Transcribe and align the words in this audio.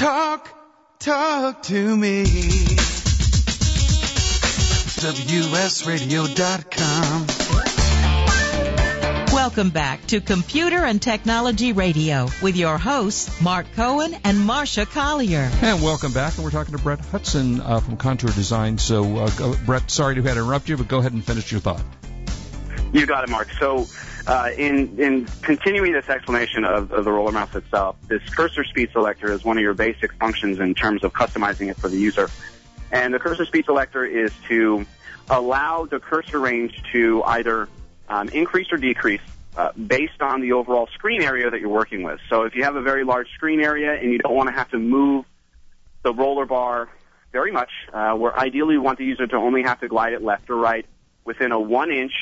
Talk, 0.00 0.48
talk 0.98 1.62
to 1.64 1.94
me. 1.94 2.24
WSRadio.com. 5.04 6.06
Welcome 9.34 9.68
back 9.68 10.06
to 10.06 10.22
Computer 10.22 10.78
and 10.78 11.02
Technology 11.02 11.74
Radio 11.74 12.28
with 12.40 12.56
your 12.56 12.78
hosts, 12.78 13.42
Mark 13.42 13.66
Cohen 13.76 14.16
and 14.24 14.38
Marsha 14.38 14.90
Collier. 14.90 15.50
And 15.60 15.82
welcome 15.82 16.14
back, 16.14 16.34
and 16.36 16.44
we're 16.44 16.50
talking 16.50 16.74
to 16.74 16.82
Bret 16.82 17.00
Hudson 17.00 17.60
uh, 17.60 17.80
from 17.80 17.98
Contour 17.98 18.30
Design. 18.30 18.78
So, 18.78 19.18
uh, 19.18 19.54
Bret, 19.66 19.90
sorry 19.90 20.14
to 20.14 20.22
have 20.22 20.32
to 20.32 20.40
interrupt 20.40 20.70
you, 20.70 20.78
but 20.78 20.88
go 20.88 21.00
ahead 21.00 21.12
and 21.12 21.22
finish 21.22 21.52
your 21.52 21.60
thought. 21.60 21.84
You 22.92 23.06
got 23.06 23.24
it, 23.24 23.30
Mark. 23.30 23.48
So, 23.58 23.86
uh, 24.26 24.50
in 24.56 24.98
in 24.98 25.26
continuing 25.42 25.92
this 25.92 26.08
explanation 26.08 26.64
of, 26.64 26.92
of 26.92 27.04
the 27.04 27.12
roller 27.12 27.32
mouse 27.32 27.54
itself, 27.54 27.96
this 28.08 28.22
cursor 28.34 28.64
speed 28.64 28.90
selector 28.92 29.32
is 29.32 29.44
one 29.44 29.56
of 29.56 29.62
your 29.62 29.74
basic 29.74 30.12
functions 30.14 30.58
in 30.58 30.74
terms 30.74 31.04
of 31.04 31.12
customizing 31.12 31.70
it 31.70 31.76
for 31.76 31.88
the 31.88 31.96
user. 31.96 32.28
And 32.90 33.14
the 33.14 33.18
cursor 33.18 33.44
speed 33.44 33.64
selector 33.66 34.04
is 34.04 34.32
to 34.48 34.84
allow 35.28 35.86
the 35.86 36.00
cursor 36.00 36.40
range 36.40 36.82
to 36.92 37.22
either 37.24 37.68
um, 38.08 38.28
increase 38.30 38.72
or 38.72 38.76
decrease 38.76 39.20
uh, 39.56 39.72
based 39.72 40.20
on 40.20 40.40
the 40.40 40.52
overall 40.52 40.88
screen 40.94 41.22
area 41.22 41.48
that 41.48 41.60
you're 41.60 41.68
working 41.68 42.02
with. 42.02 42.18
So 42.28 42.42
if 42.42 42.56
you 42.56 42.64
have 42.64 42.74
a 42.74 42.82
very 42.82 43.04
large 43.04 43.28
screen 43.34 43.60
area 43.60 43.94
and 43.94 44.10
you 44.10 44.18
don't 44.18 44.34
want 44.34 44.48
to 44.48 44.54
have 44.54 44.70
to 44.70 44.78
move 44.78 45.24
the 46.02 46.12
roller 46.12 46.46
bar 46.46 46.88
very 47.30 47.52
much, 47.52 47.70
uh, 47.92 48.14
where 48.14 48.36
ideally 48.36 48.76
we 48.76 48.78
want 48.78 48.98
the 48.98 49.04
user 49.04 49.28
to 49.28 49.36
only 49.36 49.62
have 49.62 49.78
to 49.80 49.88
glide 49.88 50.12
it 50.12 50.22
left 50.22 50.50
or 50.50 50.56
right 50.56 50.86
within 51.24 51.52
a 51.52 51.60
one 51.60 51.92
inch 51.92 52.12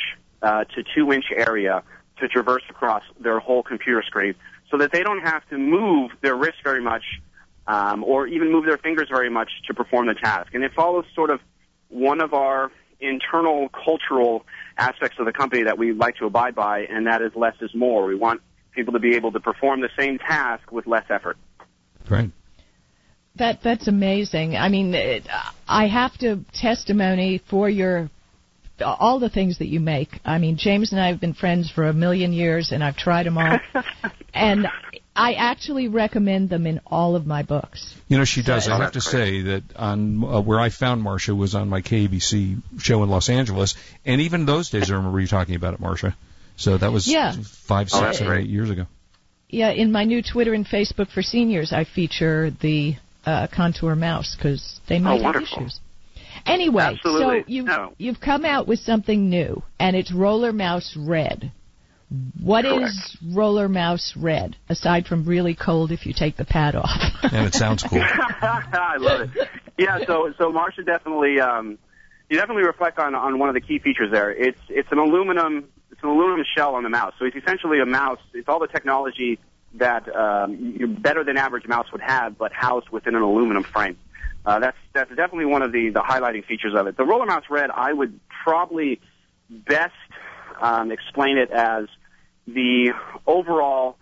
uh, 0.42 0.64
to 0.64 0.84
two 0.94 1.12
inch 1.12 1.26
area 1.34 1.82
to 2.18 2.28
traverse 2.28 2.62
across 2.68 3.02
their 3.20 3.38
whole 3.38 3.62
computer 3.62 4.02
screen 4.02 4.34
so 4.70 4.78
that 4.78 4.92
they 4.92 5.02
don't 5.02 5.22
have 5.22 5.46
to 5.48 5.58
move 5.58 6.10
their 6.20 6.36
wrist 6.36 6.58
very 6.62 6.82
much 6.82 7.02
um, 7.66 8.02
or 8.04 8.26
even 8.26 8.50
move 8.50 8.64
their 8.64 8.78
fingers 8.78 9.08
very 9.10 9.30
much 9.30 9.50
to 9.66 9.74
perform 9.74 10.06
the 10.06 10.14
task. 10.14 10.54
And 10.54 10.64
it 10.64 10.72
follows 10.74 11.04
sort 11.14 11.30
of 11.30 11.40
one 11.88 12.20
of 12.20 12.34
our 12.34 12.70
internal 13.00 13.68
cultural 13.68 14.44
aspects 14.76 15.18
of 15.18 15.26
the 15.26 15.32
company 15.32 15.64
that 15.64 15.78
we 15.78 15.92
like 15.92 16.16
to 16.16 16.26
abide 16.26 16.54
by, 16.54 16.80
and 16.80 17.06
that 17.06 17.22
is 17.22 17.32
less 17.36 17.54
is 17.60 17.74
more. 17.74 18.06
We 18.06 18.14
want 18.14 18.40
people 18.72 18.94
to 18.94 18.98
be 18.98 19.16
able 19.16 19.32
to 19.32 19.40
perform 19.40 19.80
the 19.80 19.90
same 19.98 20.18
task 20.18 20.72
with 20.72 20.86
less 20.86 21.04
effort. 21.10 21.36
Right. 22.08 22.30
That 23.36 23.62
that's 23.62 23.86
amazing. 23.86 24.56
I 24.56 24.68
mean, 24.68 24.94
it, 24.94 25.28
I 25.68 25.86
have 25.86 26.16
to 26.18 26.44
testimony 26.52 27.40
for 27.48 27.68
your 27.68 28.10
all 28.82 29.18
the 29.18 29.28
things 29.28 29.58
that 29.58 29.68
you 29.68 29.80
make. 29.80 30.20
I 30.24 30.38
mean, 30.38 30.56
James 30.56 30.92
and 30.92 31.00
I 31.00 31.08
have 31.08 31.20
been 31.20 31.34
friends 31.34 31.70
for 31.70 31.84
a 31.88 31.92
million 31.92 32.32
years, 32.32 32.72
and 32.72 32.82
I've 32.82 32.96
tried 32.96 33.26
them 33.26 33.38
all, 33.38 33.58
and 34.34 34.68
I 35.16 35.32
actually 35.34 35.88
recommend 35.88 36.48
them 36.50 36.66
in 36.66 36.80
all 36.86 37.16
of 37.16 37.26
my 37.26 37.42
books. 37.42 37.94
You 38.08 38.18
know, 38.18 38.24
she 38.24 38.42
does. 38.42 38.68
Oh, 38.68 38.72
I 38.72 38.78
have 38.82 38.92
to 38.92 38.98
that's 38.98 39.10
say 39.10 39.42
that 39.42 39.62
on 39.76 40.22
uh, 40.22 40.40
where 40.40 40.60
I 40.60 40.70
found 40.70 41.02
Marsha 41.04 41.36
was 41.36 41.54
on 41.54 41.68
my 41.68 41.82
KABC 41.82 42.60
show 42.78 43.02
in 43.02 43.08
Los 43.10 43.28
Angeles, 43.28 43.74
and 44.04 44.20
even 44.20 44.46
those 44.46 44.70
days 44.70 44.90
I 44.90 44.94
remember 44.94 45.20
you 45.20 45.26
talking 45.26 45.54
about 45.56 45.74
it, 45.74 45.80
Marsha. 45.80 46.14
So 46.56 46.76
that 46.78 46.92
was 46.92 47.06
Yeah. 47.06 47.32
five, 47.66 47.88
Oh, 47.92 48.12
six, 48.12 48.20
or 48.20 48.34
eight 48.34 48.48
years 48.48 48.70
ago. 48.70 48.86
Yeah, 49.48 49.70
in 49.70 49.92
my 49.92 50.04
new 50.04 50.22
Twitter 50.22 50.52
and 50.54 50.66
Facebook 50.66 51.08
for 51.10 51.22
seniors, 51.22 51.72
I 51.72 51.84
feature 51.84 52.50
the 52.50 52.96
uh, 53.24 53.46
contour 53.54 53.94
mouse 53.94 54.36
because 54.36 54.80
they 54.88 54.98
might 54.98 55.22
have 55.22 55.34
wonderful. 55.34 55.62
issues. 55.62 55.80
Anyway, 56.48 56.82
Absolutely. 56.82 57.40
so 57.40 57.44
you've 57.46 57.66
No. 57.66 57.92
you've 57.98 58.20
come 58.20 58.44
out 58.44 58.66
with 58.66 58.78
something 58.80 59.28
new, 59.28 59.62
and 59.78 59.94
it's 59.96 60.12
Roller 60.12 60.52
Mouse 60.52 60.96
Red. 60.96 61.52
What 62.42 62.64
is 62.64 62.72
Correct. 63.20 63.36
Roller 63.36 63.68
Mouse 63.68 64.14
Red 64.16 64.56
aside 64.70 65.06
from 65.06 65.24
really 65.26 65.54
cold 65.54 65.92
if 65.92 66.06
you 66.06 66.14
take 66.14 66.36
the 66.36 66.44
pad 66.46 66.74
off? 66.74 66.88
And 67.22 67.46
it 67.46 67.54
sounds 67.54 67.82
cool. 67.82 68.00
I 68.02 68.96
love 68.98 69.20
it. 69.22 69.48
Yeah, 69.76 69.98
so 70.06 70.32
so 70.38 70.50
Marsha 70.52 70.86
definitely 70.86 71.40
um, 71.40 71.78
you 72.30 72.38
definitely 72.38 72.64
reflect 72.64 72.98
on 72.98 73.14
on 73.14 73.38
one 73.38 73.48
of 73.50 73.54
the 73.54 73.60
key 73.60 73.78
features 73.78 74.10
there. 74.10 74.30
It's 74.30 74.60
it's 74.68 74.90
an 74.90 74.98
aluminum 74.98 75.68
it's 75.90 76.02
an 76.02 76.08
aluminum 76.08 76.44
shell 76.56 76.74
on 76.76 76.84
the 76.84 76.88
mouse. 76.88 77.12
So 77.18 77.24
it's 77.26 77.36
essentially 77.36 77.80
a 77.80 77.86
mouse. 77.86 78.20
It's 78.32 78.48
all 78.48 78.60
the 78.60 78.68
technology 78.68 79.38
that 79.74 80.08
um, 80.14 80.74
your 80.78 80.88
better 80.88 81.24
than 81.24 81.36
average 81.36 81.66
mouse 81.66 81.90
would 81.92 82.00
have, 82.00 82.38
but 82.38 82.52
housed 82.52 82.88
within 82.88 83.14
an 83.14 83.22
aluminum 83.22 83.64
frame. 83.64 83.98
Uh, 84.48 84.58
that's 84.60 84.78
that's 84.94 85.10
definitely 85.10 85.44
one 85.44 85.60
of 85.60 85.72
the 85.72 85.90
the 85.90 86.00
highlighting 86.00 86.42
features 86.42 86.72
of 86.74 86.86
it. 86.86 86.96
The 86.96 87.04
Roller 87.04 87.26
Mouse 87.26 87.44
Red, 87.50 87.68
I 87.68 87.92
would 87.92 88.18
probably 88.44 88.98
best 89.50 89.92
um, 90.58 90.90
explain 90.90 91.36
it 91.36 91.50
as 91.50 91.84
the 92.46 92.94
overall 93.26 93.98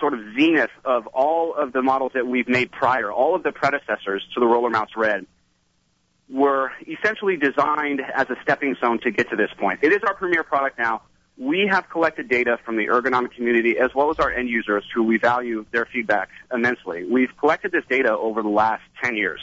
sort 0.00 0.14
of 0.14 0.20
zenith 0.36 0.70
of 0.84 1.06
all 1.06 1.54
of 1.54 1.72
the 1.72 1.82
models 1.82 2.10
that 2.16 2.26
we've 2.26 2.48
made 2.48 2.72
prior, 2.72 3.12
all 3.12 3.36
of 3.36 3.44
the 3.44 3.52
predecessors 3.52 4.26
to 4.34 4.40
the 4.40 4.46
Roller 4.46 4.70
Mouse 4.70 4.90
Red 4.96 5.26
were 6.28 6.72
essentially 6.88 7.36
designed 7.36 8.00
as 8.00 8.28
a 8.28 8.36
stepping 8.42 8.74
stone 8.74 8.98
to 9.04 9.12
get 9.12 9.30
to 9.30 9.36
this 9.36 9.50
point. 9.56 9.78
It 9.82 9.92
is 9.92 10.00
our 10.04 10.14
premier 10.14 10.42
product 10.42 10.80
now. 10.80 11.02
We 11.40 11.68
have 11.70 11.88
collected 11.88 12.28
data 12.28 12.58
from 12.66 12.76
the 12.76 12.88
ergonomic 12.88 13.32
community 13.34 13.78
as 13.78 13.90
well 13.94 14.10
as 14.10 14.18
our 14.18 14.30
end 14.30 14.50
users 14.50 14.84
who 14.94 15.04
we 15.04 15.16
value 15.16 15.64
their 15.72 15.86
feedback 15.90 16.28
immensely. 16.52 17.04
We've 17.10 17.34
collected 17.38 17.72
this 17.72 17.84
data 17.88 18.10
over 18.10 18.42
the 18.42 18.50
last 18.50 18.82
10 19.02 19.16
years. 19.16 19.40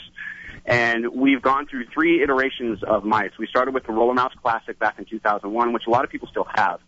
And 0.68 1.08
we've 1.14 1.40
gone 1.40 1.66
through 1.66 1.86
three 1.94 2.22
iterations 2.22 2.82
of 2.86 3.02
mice. 3.02 3.30
We 3.38 3.46
started 3.46 3.72
with 3.72 3.86
the 3.86 3.92
Roller 3.92 4.12
Mouse 4.12 4.34
Classic 4.42 4.78
back 4.78 4.98
in 4.98 5.06
2001, 5.06 5.72
which 5.72 5.84
a 5.86 5.90
lot 5.90 6.04
of 6.04 6.10
people 6.10 6.28
still 6.30 6.46
have. 6.54 6.80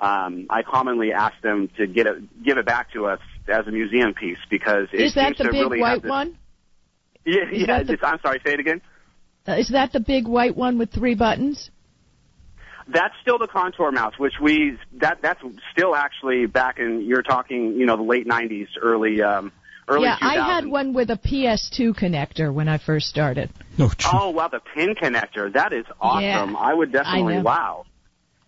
Um, 0.00 0.46
I 0.48 0.62
commonly 0.62 1.12
ask 1.12 1.34
them 1.42 1.68
to 1.76 1.86
get 1.86 2.06
it, 2.06 2.42
give 2.42 2.56
it 2.56 2.64
back 2.64 2.90
to 2.94 3.04
us 3.04 3.20
as 3.46 3.66
a 3.66 3.70
museum 3.70 4.14
piece 4.14 4.38
because 4.48 4.88
it 4.94 5.00
is 5.00 5.14
that 5.14 5.36
the 5.36 5.44
big 5.44 5.52
really 5.52 5.78
white 5.78 6.02
this- 6.02 6.08
one? 6.08 6.38
Yeah, 7.26 7.50
Is 7.52 7.68
yeah. 7.68 7.82
the- 7.82 7.98
I'm 8.02 8.18
sorry. 8.20 8.40
Say 8.46 8.54
it 8.54 8.60
again. 8.60 8.80
Uh, 9.46 9.56
is 9.56 9.68
that 9.68 9.92
the 9.92 10.00
big 10.00 10.26
white 10.26 10.56
one 10.56 10.78
with 10.78 10.90
three 10.90 11.14
buttons? 11.14 11.70
That's 12.86 13.14
still 13.20 13.36
the 13.36 13.48
contour 13.48 13.92
mouse, 13.92 14.14
which 14.18 14.34
we 14.40 14.78
that 15.00 15.18
that's 15.20 15.42
still 15.72 15.94
actually 15.94 16.46
back 16.46 16.78
in 16.78 17.02
you're 17.02 17.22
talking 17.22 17.74
you 17.74 17.84
know 17.84 17.96
the 17.96 18.02
late 18.02 18.26
'90s, 18.26 18.68
early 18.80 19.20
um, 19.20 19.52
early 19.88 20.04
yeah, 20.04 20.16
2000s. 20.16 20.20
I 20.22 20.54
had 20.54 20.66
one 20.66 20.92
with 20.92 21.10
a 21.10 21.16
PS2 21.16 21.94
connector 21.94 22.52
when 22.52 22.68
I 22.68 22.78
first 22.78 23.08
started. 23.08 23.50
No. 23.76 23.90
Oh 24.12 24.30
wow, 24.30 24.48
the 24.48 24.60
pin 24.74 24.94
connector. 24.94 25.52
That 25.52 25.72
is 25.72 25.84
awesome. 26.00 26.22
Yeah, 26.22 26.54
I 26.58 26.74
would 26.74 26.92
definitely 26.92 27.36
I 27.36 27.42
wow. 27.42 27.86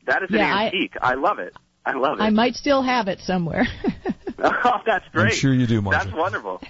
That 0.06 0.22
is 0.22 0.30
an 0.30 0.36
Yeah, 0.36 0.54
I- 0.54 0.64
antique. 0.66 0.94
I, 1.00 1.14
love 1.14 1.38
it. 1.38 1.54
I 1.84 1.92
love 1.92 2.18
it. 2.18 2.22
I 2.22 2.30
might 2.30 2.54
still 2.54 2.82
have 2.82 3.08
it 3.08 3.20
somewhere. 3.20 3.66
oh, 4.38 4.80
that's 4.86 5.06
great. 5.12 5.32
I'm 5.32 5.32
sure 5.32 5.54
you 5.54 5.66
do, 5.66 5.82
Marsha. 5.82 6.04
That's 6.04 6.12
wonderful. 6.12 6.62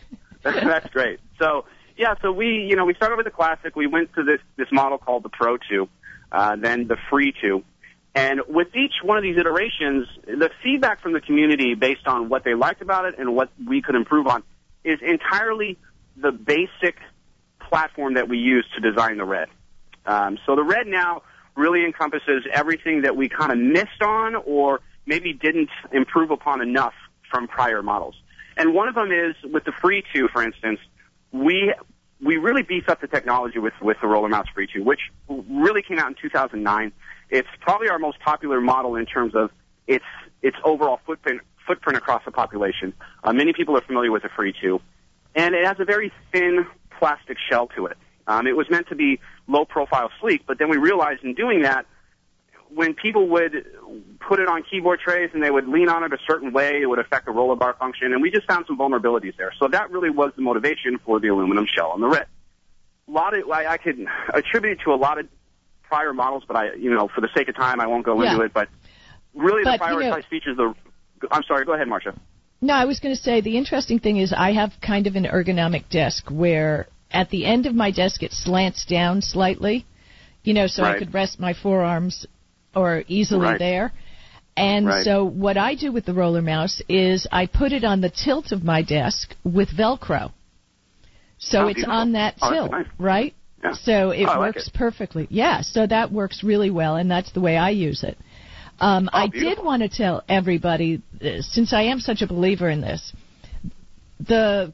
That's 0.42 0.90
great. 0.90 1.20
So 1.38 1.64
yeah, 1.96 2.14
so 2.22 2.32
we 2.32 2.66
you 2.68 2.76
know 2.76 2.86
we 2.86 2.94
started 2.94 3.16
with 3.16 3.26
the 3.26 3.30
classic. 3.30 3.76
We 3.76 3.86
went 3.86 4.14
to 4.14 4.24
this 4.24 4.40
this 4.56 4.68
model 4.72 4.98
called 4.98 5.22
the 5.22 5.28
Pro 5.28 5.56
2, 5.58 5.88
uh, 6.32 6.56
then 6.56 6.86
the 6.86 6.96
Free 7.10 7.34
2, 7.40 7.62
and 8.14 8.40
with 8.48 8.74
each 8.74 8.94
one 9.02 9.18
of 9.18 9.22
these 9.22 9.36
iterations, 9.36 10.08
the 10.24 10.50
feedback 10.62 11.00
from 11.00 11.12
the 11.12 11.20
community 11.20 11.74
based 11.74 12.06
on 12.06 12.28
what 12.28 12.42
they 12.42 12.54
liked 12.54 12.82
about 12.82 13.04
it 13.04 13.16
and 13.18 13.34
what 13.36 13.50
we 13.68 13.82
could 13.82 13.94
improve 13.94 14.26
on 14.26 14.42
is 14.84 14.98
entirely 15.02 15.78
the 16.16 16.32
basic 16.32 16.96
platform 17.68 18.14
that 18.14 18.28
we 18.28 18.38
use 18.38 18.66
to 18.74 18.80
design 18.80 19.16
the 19.16 19.24
Red. 19.24 19.48
Um, 20.06 20.38
so 20.46 20.56
the 20.56 20.64
Red 20.64 20.86
now 20.86 21.22
really 21.56 21.84
encompasses 21.84 22.44
everything 22.52 23.02
that 23.02 23.16
we 23.16 23.28
kind 23.28 23.52
of 23.52 23.58
missed 23.58 24.02
on 24.02 24.34
or 24.34 24.80
maybe 25.06 25.32
didn't 25.32 25.70
improve 25.92 26.30
upon 26.30 26.62
enough 26.62 26.94
from 27.30 27.48
prior 27.48 27.82
models. 27.82 28.14
And 28.56 28.74
one 28.74 28.88
of 28.88 28.94
them 28.94 29.10
is 29.12 29.34
with 29.44 29.64
the 29.64 29.72
Free 29.72 30.02
2, 30.14 30.28
for 30.28 30.42
instance, 30.42 30.80
we 31.32 31.72
we 32.22 32.36
really 32.36 32.62
beefed 32.62 32.90
up 32.90 33.00
the 33.00 33.06
technology 33.06 33.58
with 33.58 33.72
with 33.80 33.96
the 34.02 34.06
Roller 34.06 34.28
Mouse 34.28 34.46
Free 34.52 34.68
2, 34.72 34.82
which 34.82 35.00
really 35.28 35.82
came 35.82 35.98
out 35.98 36.08
in 36.08 36.16
2009. 36.20 36.92
It's 37.30 37.48
probably 37.60 37.88
our 37.88 37.98
most 37.98 38.20
popular 38.20 38.60
model 38.60 38.96
in 38.96 39.06
terms 39.06 39.34
of 39.34 39.50
its 39.86 40.04
its 40.42 40.56
overall 40.64 41.00
footprint 41.06 41.40
footprint 41.70 41.96
across 41.96 42.24
the 42.24 42.32
population. 42.32 42.92
Uh, 43.22 43.32
many 43.32 43.52
people 43.52 43.76
are 43.76 43.80
familiar 43.80 44.10
with 44.10 44.24
the 44.24 44.28
Free 44.34 44.52
2, 44.60 44.80
and 45.36 45.54
it 45.54 45.64
has 45.64 45.76
a 45.78 45.84
very 45.84 46.12
thin 46.32 46.66
plastic 46.98 47.36
shell 47.48 47.68
to 47.76 47.86
it. 47.86 47.96
Um, 48.26 48.48
it 48.48 48.56
was 48.56 48.68
meant 48.68 48.88
to 48.88 48.96
be 48.96 49.20
low 49.46 49.64
profile, 49.64 50.10
sleek, 50.20 50.42
but 50.48 50.58
then 50.58 50.68
we 50.68 50.78
realized 50.78 51.22
in 51.22 51.34
doing 51.34 51.62
that, 51.62 51.86
when 52.74 52.94
people 52.94 53.28
would 53.28 53.66
put 54.20 54.40
it 54.40 54.48
on 54.48 54.64
keyboard 54.68 54.98
trays 55.00 55.30
and 55.32 55.42
they 55.42 55.50
would 55.50 55.68
lean 55.68 55.88
on 55.88 56.02
it 56.02 56.12
a 56.12 56.18
certain 56.28 56.52
way, 56.52 56.80
it 56.82 56.86
would 56.86 56.98
affect 56.98 57.26
the 57.26 57.32
roller 57.32 57.54
bar 57.54 57.74
function, 57.78 58.12
and 58.12 58.20
we 58.20 58.32
just 58.32 58.46
found 58.48 58.64
some 58.66 58.76
vulnerabilities 58.76 59.36
there. 59.36 59.52
So 59.60 59.68
that 59.68 59.92
really 59.92 60.10
was 60.10 60.32
the 60.34 60.42
motivation 60.42 60.98
for 61.04 61.20
the 61.20 61.28
aluminum 61.28 61.66
shell 61.72 61.90
on 61.90 62.00
the 62.00 62.08
red. 62.08 62.26
A 63.06 63.10
lot 63.12 63.36
of 63.36 63.48
I, 63.48 63.66
I 63.66 63.76
could 63.76 64.06
attribute 64.34 64.80
it 64.80 64.84
to 64.84 64.92
a 64.92 64.98
lot 64.98 65.18
of 65.18 65.28
prior 65.84 66.12
models, 66.12 66.42
but 66.46 66.56
I, 66.56 66.74
you 66.74 66.92
know, 66.92 67.08
for 67.14 67.20
the 67.20 67.28
sake 67.36 67.48
of 67.48 67.54
time, 67.54 67.80
I 67.80 67.86
won't 67.86 68.04
go 68.04 68.20
into 68.22 68.40
it. 68.42 68.52
But 68.52 68.68
really, 69.34 69.62
But, 69.62 69.78
the 69.78 69.86
you 69.86 69.98
know- 70.00 70.16
prioritized 70.16 70.26
features. 70.28 70.56
The 70.56 70.74
I'm 71.30 71.42
sorry. 71.44 71.64
Go 71.64 71.72
ahead, 71.74 71.88
Marsha. 71.88 72.16
No, 72.60 72.74
I 72.74 72.84
was 72.84 73.00
going 73.00 73.14
to 73.14 73.20
say 73.20 73.40
the 73.40 73.56
interesting 73.56 73.98
thing 73.98 74.18
is 74.18 74.32
I 74.36 74.52
have 74.52 74.72
kind 74.86 75.06
of 75.06 75.16
an 75.16 75.24
ergonomic 75.24 75.88
desk 75.88 76.28
where 76.30 76.88
at 77.10 77.30
the 77.30 77.46
end 77.46 77.66
of 77.66 77.74
my 77.74 77.90
desk 77.90 78.22
it 78.22 78.32
slants 78.32 78.84
down 78.84 79.22
slightly, 79.22 79.86
you 80.44 80.52
know, 80.54 80.66
so 80.66 80.84
I 80.84 80.98
could 80.98 81.12
rest 81.14 81.40
my 81.40 81.54
forearms 81.54 82.26
or 82.74 83.02
easily 83.08 83.46
Right. 83.46 83.58
there. 83.58 83.92
And 84.56 84.86
Right. 84.86 85.04
so 85.04 85.24
what 85.24 85.56
I 85.56 85.74
do 85.74 85.90
with 85.90 86.04
the 86.04 86.12
roller 86.12 86.42
mouse 86.42 86.82
is 86.88 87.26
I 87.32 87.46
put 87.46 87.72
it 87.72 87.82
on 87.82 88.00
the 88.02 88.10
tilt 88.10 88.52
of 88.52 88.62
my 88.62 88.82
desk 88.82 89.34
with 89.42 89.70
Velcro. 89.70 90.32
So 91.38 91.64
Oh, 91.64 91.66
it's 91.68 91.76
beautiful. 91.76 91.98
on 91.98 92.12
that 92.12 92.34
Oh, 92.42 92.52
tilt, 92.52 92.70
nice. 92.72 92.86
right? 92.98 93.34
Yeah. 93.64 93.72
So 93.72 94.10
it 94.10 94.26
Oh, 94.26 94.32
I 94.32 94.36
like 94.36 94.54
works 94.56 94.68
it. 94.68 94.74
perfectly. 94.74 95.26
Yeah, 95.30 95.62
so 95.62 95.86
that 95.86 96.12
works 96.12 96.44
really 96.44 96.70
well, 96.70 96.96
and 96.96 97.10
that's 97.10 97.32
the 97.32 97.40
way 97.40 97.56
I 97.56 97.70
use 97.70 98.02
it. 98.04 98.18
Um, 98.80 99.08
Oh, 99.12 99.18
I 99.18 99.26
did 99.28 99.62
want 99.62 99.82
to 99.82 99.88
tell 99.88 100.22
everybody, 100.28 101.02
uh, 101.22 101.40
since 101.42 101.72
I 101.72 101.82
am 101.82 102.00
such 102.00 102.22
a 102.22 102.26
believer 102.26 102.68
in 102.70 102.80
this, 102.80 103.12
the 104.18 104.72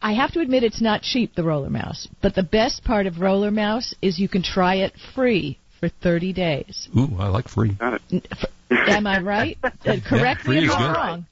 I 0.00 0.12
have 0.14 0.32
to 0.32 0.40
admit 0.40 0.62
it's 0.62 0.80
not 0.80 1.02
cheap, 1.02 1.34
the 1.34 1.42
roller 1.44 1.68
mouse, 1.70 2.08
but 2.22 2.34
the 2.34 2.42
best 2.42 2.84
part 2.84 3.06
of 3.06 3.20
roller 3.20 3.50
mouse 3.50 3.94
is 4.00 4.18
you 4.18 4.28
can 4.28 4.42
try 4.42 4.76
it 4.76 4.92
free 5.14 5.58
for 5.78 5.88
30 5.88 6.32
days. 6.32 6.88
Ooh, 6.96 7.16
I 7.18 7.28
like 7.28 7.48
free. 7.48 7.74
Got 7.74 8.00
it. 8.10 8.26
Am 8.70 9.06
I 9.06 9.20
right? 9.20 9.58
Uh, 9.86 9.96
correct 10.06 10.42
free 10.42 10.60
me 10.60 10.64
if 10.66 10.70
I'm 10.72 10.94
wrong. 10.94 11.26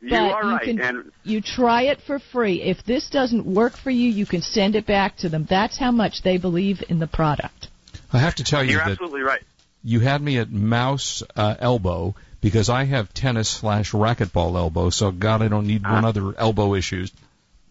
You 0.00 0.10
But 0.10 0.16
are 0.32 0.42
you 0.44 0.50
right. 0.50 0.64
can- 0.64 0.80
and 0.80 1.12
You 1.24 1.40
try 1.40 1.82
it 1.84 2.00
for 2.06 2.18
free. 2.18 2.62
If 2.62 2.84
this 2.84 3.08
doesn't 3.10 3.44
work 3.46 3.76
for 3.76 3.90
you, 3.90 4.08
you 4.10 4.26
can 4.26 4.42
send 4.42 4.74
it 4.76 4.86
back 4.86 5.16
to 5.18 5.28
them. 5.28 5.46
That's 5.48 5.78
how 5.78 5.90
much 5.90 6.22
they 6.22 6.36
believe 6.38 6.82
in 6.88 6.98
the 7.00 7.06
product. 7.06 7.68
I 8.12 8.18
have 8.18 8.34
to 8.36 8.44
tell 8.44 8.62
you 8.64 8.72
you're 8.72 8.80
that 8.80 8.92
absolutely 8.92 9.22
right. 9.22 9.42
You 9.82 10.00
had 10.00 10.20
me 10.20 10.38
at 10.38 10.50
mouse 10.50 11.22
uh, 11.36 11.54
elbow 11.58 12.14
because 12.40 12.68
I 12.68 12.84
have 12.84 13.12
tennis 13.14 13.48
slash 13.48 13.92
racquetball 13.92 14.56
elbow. 14.56 14.90
So 14.90 15.10
God, 15.10 15.42
I 15.42 15.48
don't 15.48 15.66
need 15.66 15.82
one 15.82 16.04
Ah. 16.04 16.08
other 16.08 16.34
elbow 16.38 16.74
issues. 16.74 17.12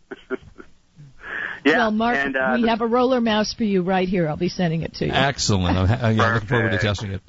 Yeah. 1.66 1.78
well, 1.80 1.92
Mark, 1.92 2.16
and, 2.18 2.38
uh, 2.38 2.52
we 2.56 2.62
the- 2.62 2.70
have 2.70 2.80
a 2.82 2.88
roller 2.88 3.20
mouse 3.20 3.54
for 3.54 3.66
you 3.66 3.82
right 3.82 4.08
here. 4.08 4.30
I'll 4.30 4.38
be 4.38 4.48
sending 4.48 4.82
it 4.84 4.94
to 4.96 5.06
you. 5.06 5.12
Excellent. 5.12 5.78
I'm, 5.78 5.88
ha- 5.88 6.08
yeah, 6.08 6.34
looking 6.36 6.48
forward 6.48 6.72
to 6.72 6.78
testing 6.78 7.12
it. 7.12 7.22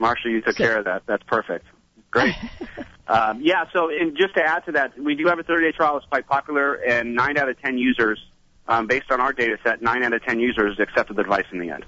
Marsha, 0.00 0.26
you 0.26 0.40
took 0.40 0.56
So- 0.56 0.64
care 0.64 0.78
of 0.78 0.84
that. 0.84 1.02
That's 1.06 1.24
perfect. 1.24 1.66
Great. 2.12 2.34
um, 3.08 3.40
yeah, 3.42 3.64
so 3.72 3.90
and 3.90 4.16
just 4.16 4.34
to 4.34 4.42
add 4.44 4.64
to 4.66 4.72
that, 4.72 4.96
we 4.96 5.16
do 5.16 5.26
have 5.26 5.38
a 5.40 5.42
30-day 5.42 5.72
trial. 5.76 5.96
It's 5.96 6.06
quite 6.06 6.28
popular, 6.28 6.74
and 6.74 7.16
9 7.16 7.36
out 7.38 7.48
of 7.48 7.60
10 7.60 7.76
users, 7.76 8.24
um, 8.68 8.86
based 8.86 9.10
on 9.10 9.20
our 9.20 9.32
data 9.32 9.56
set, 9.64 9.82
9 9.82 10.04
out 10.04 10.12
of 10.12 10.22
10 10.22 10.38
users 10.38 10.78
accepted 10.78 11.16
the 11.16 11.24
device 11.24 11.44
in 11.52 11.58
the 11.58 11.70
end. 11.70 11.84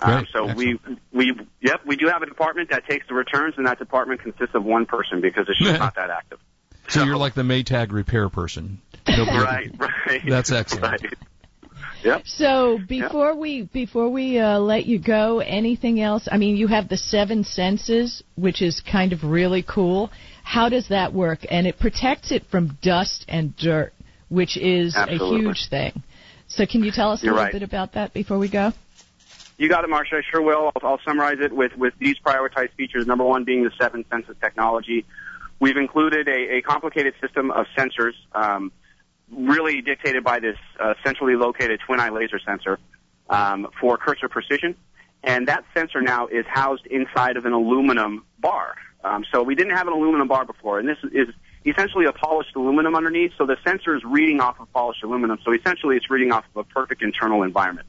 Um, 0.00 0.24
Great. 0.24 0.28
so 0.32 0.54
we, 0.54 0.78
we, 1.12 1.32
yep, 1.60 1.80
we 1.86 1.96
do 1.96 2.08
have 2.08 2.22
a 2.22 2.26
department 2.26 2.70
that 2.70 2.86
takes 2.86 3.06
the 3.08 3.14
returns, 3.14 3.54
and 3.56 3.66
that 3.66 3.78
department 3.78 4.20
consists 4.22 4.54
of 4.54 4.62
one 4.64 4.84
person 4.86 5.20
because 5.20 5.46
it's 5.48 5.58
just 5.58 5.78
not 5.78 5.94
that 5.94 6.10
active. 6.10 6.38
So 6.88 7.02
you're 7.02 7.16
like 7.16 7.34
the 7.34 7.42
Maytag 7.42 7.92
repair 7.92 8.28
person. 8.28 8.80
Nobody- 9.08 9.38
Right, 9.38 9.70
right. 9.78 10.20
That's 10.28 10.52
excellent. 10.52 11.02
Right. 11.02 11.14
Yep. 12.04 12.22
So 12.26 12.78
before 12.86 13.34
we 13.34 13.62
before 13.62 14.08
we 14.10 14.38
uh, 14.38 14.58
let 14.58 14.86
you 14.86 14.98
go, 15.00 15.40
anything 15.40 16.00
else? 16.00 16.28
I 16.30 16.36
mean, 16.36 16.56
you 16.56 16.68
have 16.68 16.88
the 16.88 16.96
seven 16.96 17.42
senses, 17.42 18.22
which 18.36 18.62
is 18.62 18.80
kind 18.80 19.12
of 19.12 19.24
really 19.24 19.64
cool. 19.66 20.10
How 20.44 20.68
does 20.68 20.88
that 20.88 21.12
work? 21.12 21.40
And 21.50 21.66
it 21.66 21.78
protects 21.80 22.30
it 22.30 22.44
from 22.50 22.78
dust 22.82 23.24
and 23.28 23.56
dirt, 23.56 23.92
which 24.28 24.56
is 24.56 24.94
Absolutely. 24.94 25.36
a 25.36 25.40
huge 25.40 25.68
thing. 25.68 26.02
So 26.48 26.64
can 26.66 26.84
you 26.84 26.92
tell 26.92 27.10
us 27.10 27.22
You're 27.24 27.32
a 27.32 27.36
little 27.36 27.44
right. 27.46 27.52
bit 27.52 27.62
about 27.64 27.94
that 27.94 28.12
before 28.12 28.38
we 28.38 28.48
go? 28.48 28.72
You 29.58 29.68
got 29.68 29.84
it, 29.84 29.90
Marsha. 29.90 30.18
I 30.18 30.22
sure 30.30 30.42
will. 30.42 30.70
I'll, 30.76 30.88
I'll 30.90 31.00
summarize 31.06 31.38
it 31.40 31.52
with, 31.52 31.76
with 31.76 31.94
these 31.98 32.16
prioritized 32.18 32.72
features. 32.76 33.06
Number 33.06 33.24
one 33.24 33.44
being 33.44 33.64
the 33.64 33.70
seven 33.80 34.04
senses 34.10 34.36
technology. 34.40 35.06
We've 35.58 35.78
included 35.78 36.28
a, 36.28 36.56
a 36.56 36.62
complicated 36.62 37.14
system 37.20 37.50
of 37.50 37.66
sensors, 37.76 38.12
um, 38.32 38.70
really 39.30 39.80
dictated 39.80 40.22
by 40.22 40.40
this 40.40 40.58
uh, 40.78 40.94
centrally 41.04 41.36
located 41.36 41.80
twin 41.86 42.00
eye 42.00 42.10
laser 42.10 42.38
sensor 42.38 42.78
um, 43.30 43.68
for 43.80 43.96
cursor 43.96 44.28
precision. 44.28 44.76
And 45.22 45.48
that 45.48 45.64
sensor 45.74 46.02
now 46.02 46.26
is 46.26 46.44
housed 46.46 46.86
inside 46.86 47.36
of 47.36 47.46
an 47.46 47.52
aluminum 47.52 48.24
bar. 48.38 48.76
Um, 49.02 49.24
so 49.32 49.42
we 49.42 49.54
didn't 49.54 49.74
have 49.74 49.86
an 49.86 49.94
aluminum 49.94 50.28
bar 50.28 50.44
before, 50.44 50.78
and 50.78 50.88
this 50.88 50.98
is 51.12 51.28
essentially 51.64 52.04
a 52.04 52.12
polished 52.12 52.54
aluminum 52.54 52.94
underneath. 52.94 53.32
So 53.38 53.46
the 53.46 53.56
sensor 53.66 53.96
is 53.96 54.04
reading 54.04 54.40
off 54.40 54.60
of 54.60 54.70
polished 54.72 55.02
aluminum. 55.02 55.38
So 55.44 55.52
essentially, 55.52 55.96
it's 55.96 56.10
reading 56.10 56.32
off 56.32 56.44
of 56.54 56.58
a 56.58 56.64
perfect 56.64 57.02
internal 57.02 57.42
environment. 57.42 57.86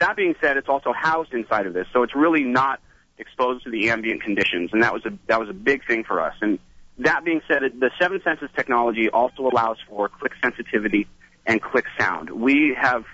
That 0.00 0.16
being 0.16 0.34
said, 0.40 0.56
it's 0.56 0.68
also 0.68 0.92
housed 0.92 1.32
inside 1.32 1.66
of 1.66 1.74
this, 1.74 1.86
so 1.92 2.02
it's 2.02 2.14
really 2.14 2.44
not 2.44 2.80
exposed 3.18 3.64
to 3.64 3.70
the 3.70 3.90
ambient 3.90 4.22
conditions, 4.22 4.70
and 4.72 4.82
that 4.82 4.92
was 4.92 5.04
a 5.04 5.10
that 5.26 5.40
was 5.40 5.48
a 5.48 5.54
big 5.54 5.86
thing 5.86 6.04
for 6.04 6.20
us. 6.20 6.34
And 6.40 6.58
that 6.98 7.24
being 7.24 7.40
said, 7.48 7.62
the 7.78 7.90
Seven 8.00 8.20
Senses 8.22 8.48
technology 8.56 9.08
also 9.12 9.42
allows 9.42 9.76
for 9.88 10.08
click 10.08 10.32
sensitivity 10.42 11.08
and 11.46 11.60
click 11.60 11.84
sound. 11.98 12.30
We 12.30 12.76
have 12.80 13.04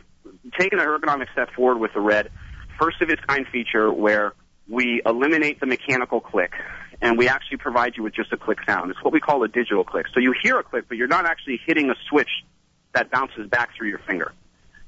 taken 0.58 0.78
an 0.78 0.86
ergonomic 0.86 1.32
step 1.32 1.50
forward 1.54 1.78
with 1.78 1.92
the 1.94 2.00
Red, 2.00 2.30
first 2.78 3.00
of 3.00 3.10
its 3.10 3.22
kind 3.26 3.46
feature 3.50 3.92
where 3.92 4.32
we 4.68 5.02
eliminate 5.04 5.60
the 5.60 5.66
mechanical 5.66 6.20
click 6.20 6.52
and 7.02 7.18
we 7.18 7.28
actually 7.28 7.58
provide 7.58 7.94
you 7.96 8.02
with 8.02 8.14
just 8.14 8.32
a 8.32 8.36
click 8.36 8.58
sound. 8.66 8.90
It's 8.90 9.02
what 9.02 9.12
we 9.12 9.20
call 9.20 9.42
a 9.42 9.48
digital 9.48 9.84
click. 9.84 10.06
So 10.14 10.20
you 10.20 10.34
hear 10.42 10.58
a 10.58 10.62
click, 10.62 10.86
but 10.88 10.96
you're 10.96 11.08
not 11.08 11.26
actually 11.26 11.60
hitting 11.66 11.90
a 11.90 11.94
switch 12.08 12.30
that 12.94 13.10
bounces 13.10 13.48
back 13.48 13.70
through 13.76 13.88
your 13.88 14.00
finger. 14.06 14.32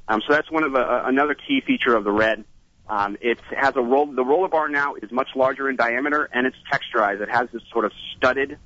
Um, 0.09 0.23
so 0.27 0.35
that's 0.35 0.51
one 0.51 0.63
of 0.63 0.73
the, 0.73 0.81
uh, 0.81 1.05
another 1.07 1.35
key 1.35 1.61
feature 1.67 1.97
of 1.97 2.05
the 2.05 2.13
Red. 2.13 2.45
Um, 2.89 3.17
it 3.21 3.41
has 3.57 3.75
a 3.75 3.81
roll. 3.81 4.07
The 4.07 4.25
roller 4.25 4.49
bar 4.49 4.69
now 4.69 4.95
is 4.95 5.11
much 5.11 5.29
larger 5.35 5.69
in 5.69 5.77
diameter 5.77 6.29
and 6.33 6.47
it's 6.47 6.57
texturized. 6.73 7.21
It 7.21 7.31
has 7.31 7.49
this 7.53 7.63
sort 7.73 7.85
of 7.85 7.93
studded 8.17 8.59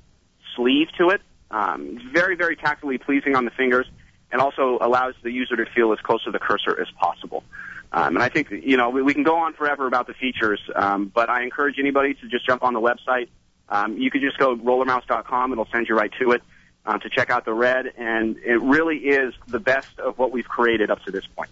sleeve 0.55 0.87
to 0.99 1.09
it. 1.09 1.21
Um, 1.49 1.99
very, 2.13 2.35
very 2.35 2.55
tactily 2.55 2.97
pleasing 2.97 3.35
on 3.35 3.45
the 3.45 3.51
fingers, 3.51 3.85
and 4.31 4.39
also 4.41 4.77
allows 4.79 5.15
the 5.21 5.31
user 5.31 5.57
to 5.57 5.65
feel 5.75 5.91
as 5.91 5.99
close 5.99 6.23
to 6.23 6.31
the 6.31 6.39
cursor 6.39 6.79
as 6.79 6.87
possible. 6.97 7.43
Um, 7.91 8.15
and 8.15 8.23
I 8.23 8.29
think 8.29 8.51
you 8.51 8.77
know 8.77 8.89
we, 8.89 9.01
we 9.01 9.13
can 9.13 9.23
go 9.23 9.35
on 9.35 9.53
forever 9.53 9.85
about 9.85 10.07
the 10.07 10.13
features, 10.13 10.61
um, 10.75 11.11
but 11.13 11.29
I 11.29 11.43
encourage 11.43 11.75
anybody 11.77 12.13
to 12.13 12.29
just 12.29 12.45
jump 12.45 12.63
on 12.63 12.73
the 12.73 12.79
website. 12.79 13.27
Um, 13.67 13.97
you 13.97 14.09
could 14.09 14.21
just 14.21 14.37
go 14.37 14.55
rollermouse.com; 14.55 15.51
it'll 15.51 15.67
send 15.73 15.87
you 15.89 15.95
right 15.95 16.11
to 16.21 16.31
it 16.31 16.41
um, 16.85 16.99
to 17.01 17.09
check 17.09 17.29
out 17.29 17.45
the 17.45 17.53
red, 17.53 17.85
and 17.97 18.37
it 18.37 18.61
really 18.61 18.97
is 18.97 19.33
the 19.47 19.59
best 19.59 19.99
of 19.99 20.17
what 20.17 20.31
we've 20.31 20.47
created 20.47 20.89
up 20.89 21.03
to 21.03 21.11
this 21.11 21.25
point. 21.35 21.49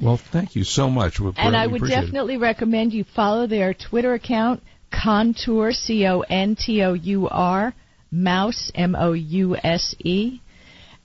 Well, 0.00 0.16
thank 0.16 0.56
you 0.56 0.64
so 0.64 0.90
much. 0.90 1.20
We 1.20 1.32
And 1.36 1.56
I 1.56 1.66
would 1.66 1.76
appreciate 1.76 1.98
it. 1.98 2.00
definitely 2.06 2.36
recommend 2.36 2.92
you 2.92 3.04
follow 3.04 3.46
their 3.46 3.74
Twitter 3.74 4.14
account, 4.14 4.62
Contour, 4.90 5.72
C 5.72 6.06
O 6.06 6.20
N 6.20 6.56
T 6.56 6.82
O 6.82 6.94
U 6.94 7.28
R, 7.28 7.72
Mouse, 8.10 8.72
M 8.74 8.96
O 8.96 9.12
U 9.12 9.56
S 9.56 9.94
E. 10.00 10.40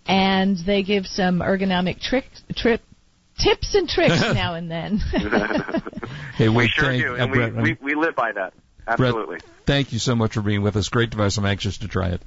And 0.07 0.57
they 0.57 0.83
give 0.83 1.05
some 1.05 1.39
ergonomic 1.39 2.01
tricks, 2.01 2.41
trip, 2.55 2.81
tips 3.37 3.75
and 3.75 3.87
tricks 3.87 4.19
now 4.33 4.55
and 4.55 4.71
then. 4.71 4.99
Hey, 6.37 6.49
we 6.49 6.55
wait, 6.55 6.69
sure 6.69 6.85
thank, 6.85 7.01
do, 7.01 7.13
uh, 7.13 7.17
and 7.17 7.31
Bret, 7.33 7.55
we, 7.55 7.61
we 7.61 7.77
we 7.81 7.95
live 7.95 8.15
by 8.15 8.31
that. 8.31 8.53
Bret, 8.85 8.99
Absolutely. 8.99 9.39
thank 9.65 9.91
you 9.91 9.97
so 9.97 10.15
much 10.15 10.35
for 10.35 10.41
being 10.43 10.61
with 10.61 10.75
us. 10.75 10.87
Great 10.89 11.09
device. 11.09 11.35
I'm 11.37 11.45
anxious 11.47 11.79
to 11.79 11.87
try 11.87 12.09
it. 12.09 12.21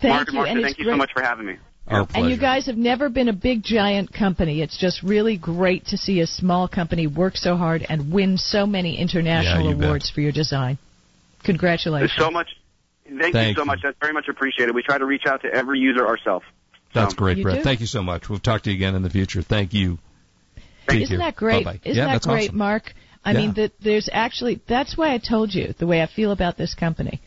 Thank 0.00 0.14
Mark 0.14 0.32
you. 0.32 0.38
Marsha, 0.40 0.50
and 0.52 0.62
thank 0.62 0.78
you 0.78 0.84
great. 0.84 0.92
so 0.94 0.96
much 0.98 1.10
for 1.12 1.22
having 1.22 1.46
me. 1.46 1.56
Our 1.86 2.06
pleasure. 2.06 2.24
And 2.24 2.30
you 2.34 2.40
guys 2.40 2.66
have 2.66 2.76
never 2.76 3.08
been 3.08 3.28
a 3.28 3.32
big 3.32 3.62
giant 3.64 4.12
company. 4.12 4.62
It's 4.62 4.78
just 4.78 5.02
really 5.02 5.36
great 5.36 5.86
to 5.86 5.96
see 5.98 6.20
a 6.20 6.26
small 6.26 6.68
company 6.68 7.06
work 7.06 7.36
so 7.36 7.56
hard 7.56 7.84
and 7.88 8.12
win 8.12 8.36
so 8.38 8.66
many 8.66 8.96
international 8.98 9.64
Yeah, 9.64 9.70
you 9.70 9.76
bet. 9.76 9.84
awards 9.88 10.10
for 10.10 10.20
your 10.20 10.32
design. 10.32 10.78
Congratulations. 11.44 12.12
There's 12.16 12.26
so 12.26 12.30
much. 12.30 12.48
Thank, 13.04 13.32
Thank 13.34 13.48
you 13.48 13.54
so 13.54 13.62
you. 13.62 13.66
much. 13.66 13.80
That's 13.82 13.96
very 14.00 14.12
much 14.12 14.28
appreciated. 14.28 14.74
We 14.74 14.82
try 14.82 14.98
to 14.98 15.04
reach 15.06 15.26
out 15.26 15.42
to 15.42 15.48
every 15.52 15.80
user 15.80 16.06
ourselves. 16.06 16.44
That's 16.94 17.12
So, 17.12 17.16
great, 17.18 17.38
You 17.38 17.44
Bret. 17.44 17.56
do. 17.58 17.62
Thank 17.64 17.80
you 17.80 17.86
so 17.86 18.02
much. 18.02 18.28
We'll 18.28 18.38
talk 18.38 18.62
to 18.62 18.70
you 18.70 18.76
again 18.76 18.94
in 18.94 19.02
the 19.02 19.10
future. 19.10 19.42
Thank 19.42 19.74
you. 19.74 19.98
Take 20.88 21.02
Isn't 21.02 21.18
care. 21.18 21.26
that 21.26 21.36
great? 21.36 21.64
Bye-bye. 21.64 21.80
Isn't 21.84 21.96
yeah, 21.96 22.12
that 22.12 22.22
great, 22.22 22.48
awesome. 22.50 22.58
Mark? 22.58 22.92
I 23.24 23.32
Yeah. 23.32 23.38
mean, 23.38 23.52
that 23.54 23.72
there's 23.80 24.08
actually 24.12 24.60
that's 24.66 24.96
why 24.96 25.12
I 25.12 25.18
told 25.18 25.52
you 25.54 25.74
the 25.78 25.86
way 25.86 26.02
I 26.02 26.06
feel 26.06 26.30
about 26.32 26.56
this 26.56 26.74
company. 26.74 27.20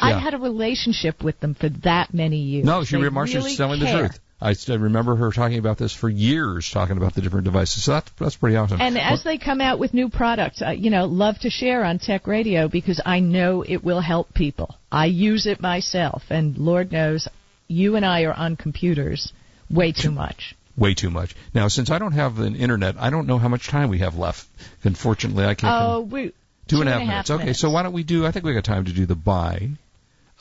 Yeah. 0.00 0.06
I've 0.06 0.22
had 0.22 0.34
a 0.34 0.38
relationship 0.38 1.22
with 1.22 1.38
them 1.40 1.54
for 1.54 1.68
that 1.68 2.12
many 2.12 2.38
years. 2.38 2.64
No, 2.64 2.84
she 2.84 2.96
Marsha's 2.96 3.34
really 3.36 3.56
telling 3.56 3.80
care. 3.80 4.02
the 4.02 4.08
truth. 4.08 4.20
I 4.40 4.50
s- 4.50 4.68
I 4.68 4.74
remember 4.74 5.14
her 5.16 5.30
talking 5.30 5.58
about 5.58 5.78
this 5.78 5.92
for 5.92 6.08
years, 6.08 6.68
talking 6.68 6.96
about 6.96 7.14
the 7.14 7.22
different 7.22 7.44
devices. 7.44 7.84
So 7.84 7.92
that's 7.92 8.10
that's 8.18 8.36
pretty 8.36 8.56
awesome. 8.56 8.80
And 8.80 8.98
as 8.98 9.22
they 9.22 9.38
come 9.38 9.60
out 9.60 9.78
with 9.78 9.94
new 9.94 10.08
products, 10.08 10.60
I, 10.60 10.72
you 10.72 10.90
know, 10.90 11.06
love 11.06 11.38
to 11.40 11.50
share 11.50 11.84
on 11.84 11.98
Tech 11.98 12.26
Radio 12.26 12.68
because 12.68 13.00
I 13.06 13.20
know 13.20 13.62
it 13.62 13.84
will 13.84 14.00
help 14.00 14.34
people. 14.34 14.76
I 14.90 15.06
use 15.06 15.46
it 15.46 15.60
myself, 15.60 16.24
and 16.30 16.58
Lord 16.58 16.92
knows, 16.92 17.28
you 17.68 17.96
and 17.96 18.04
I 18.04 18.22
are 18.22 18.34
on 18.34 18.56
computers 18.56 19.32
way 19.70 19.92
too 19.92 20.10
much. 20.10 20.54
Way 20.76 20.94
too 20.94 21.10
much. 21.10 21.36
Now, 21.54 21.68
since 21.68 21.90
I 21.90 21.98
don't 21.98 22.12
have 22.12 22.40
an 22.40 22.56
internet, 22.56 22.96
I 22.98 23.10
don't 23.10 23.28
know 23.28 23.38
how 23.38 23.48
much 23.48 23.68
time 23.68 23.88
we 23.88 23.98
have 24.00 24.16
left. 24.16 24.46
Unfortunately, 24.82 25.44
I 25.44 25.54
can't. 25.54 25.72
Oh, 25.72 26.00
we 26.00 26.26
two 26.26 26.32
two 26.66 26.80
and 26.80 26.88
a 26.88 26.92
half 26.92 27.00
and 27.00 27.10
a 27.10 27.12
half 27.14 27.28
minutes. 27.28 27.44
Okay, 27.44 27.52
so 27.52 27.70
why 27.70 27.82
don't 27.84 27.92
we 27.92 28.02
do? 28.02 28.26
I 28.26 28.32
think 28.32 28.44
we 28.44 28.52
got 28.52 28.64
time 28.64 28.84
to 28.86 28.92
do 28.92 29.06
the 29.06 29.14
buy 29.14 29.70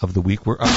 of 0.02 0.14
the 0.14 0.22
week. 0.22 0.46
We're. 0.46 0.58
Yeah. 0.60 0.68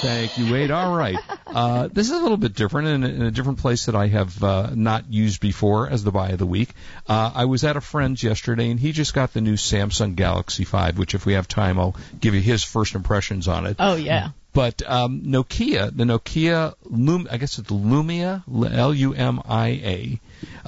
Thank 0.00 0.38
you, 0.38 0.52
Wade. 0.52 0.70
All 0.70 0.96
right. 0.96 1.18
Uh, 1.46 1.88
this 1.88 2.06
is 2.10 2.12
a 2.16 2.20
little 2.22 2.36
bit 2.38 2.54
different 2.54 2.88
in, 2.88 3.04
a- 3.04 3.08
in 3.08 3.22
a 3.22 3.30
different 3.30 3.58
place 3.58 3.86
that 3.86 3.94
I 3.94 4.06
have 4.08 4.42
uh, 4.42 4.70
not 4.74 5.12
used 5.12 5.40
before 5.40 5.88
as 5.88 6.04
the 6.04 6.10
buy 6.10 6.30
of 6.30 6.38
the 6.38 6.46
week. 6.46 6.70
Uh, 7.08 7.30
I 7.34 7.44
was 7.46 7.64
at 7.64 7.76
a 7.76 7.80
friend's 7.80 8.22
yesterday, 8.22 8.70
and 8.70 8.80
he 8.80 8.92
just 8.92 9.12
got 9.14 9.32
the 9.32 9.40
new 9.40 9.54
Samsung 9.54 10.14
Galaxy 10.16 10.64
5, 10.64 10.96
which, 10.98 11.14
if 11.14 11.26
we 11.26 11.34
have 11.34 11.48
time, 11.48 11.78
I'll 11.78 11.96
give 12.18 12.34
you 12.34 12.40
his 12.40 12.64
first 12.64 12.94
impressions 12.94 13.46
on 13.48 13.66
it. 13.66 13.76
Oh 13.78 13.96
yeah. 13.96 14.30
But 14.52 14.82
um, 14.84 15.20
Nokia, 15.26 15.96
the 15.96 16.02
Nokia 16.04 16.74
Lum, 16.84 17.28
I 17.30 17.36
guess 17.36 17.58
it's 17.58 17.70
Lumia, 17.70 18.42
L 18.72 18.92
U 18.92 19.12
M 19.14 19.40
I 19.48 19.68
A, 19.68 20.20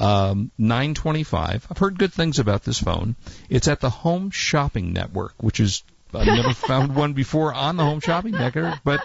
um, 0.05 0.53
925. 0.57 1.67
I've 1.69 1.79
heard 1.79 1.99
good 1.99 2.13
things 2.13 2.39
about 2.39 2.63
this 2.63 2.79
phone. 2.81 3.17
It's 3.49 3.67
at 3.67 3.81
the 3.81 3.91
Home 3.91 4.31
Shopping 4.31 4.93
Network, 4.93 5.35
which 5.43 5.59
is 5.59 5.83
I've 6.15 6.27
never 6.27 6.53
found 6.53 6.95
one 6.95 7.15
before 7.15 7.55
on 7.55 7.77
the 7.77 7.85
home 7.85 8.01
shopping 8.01 8.33
network, 8.33 8.81
but 8.85 9.01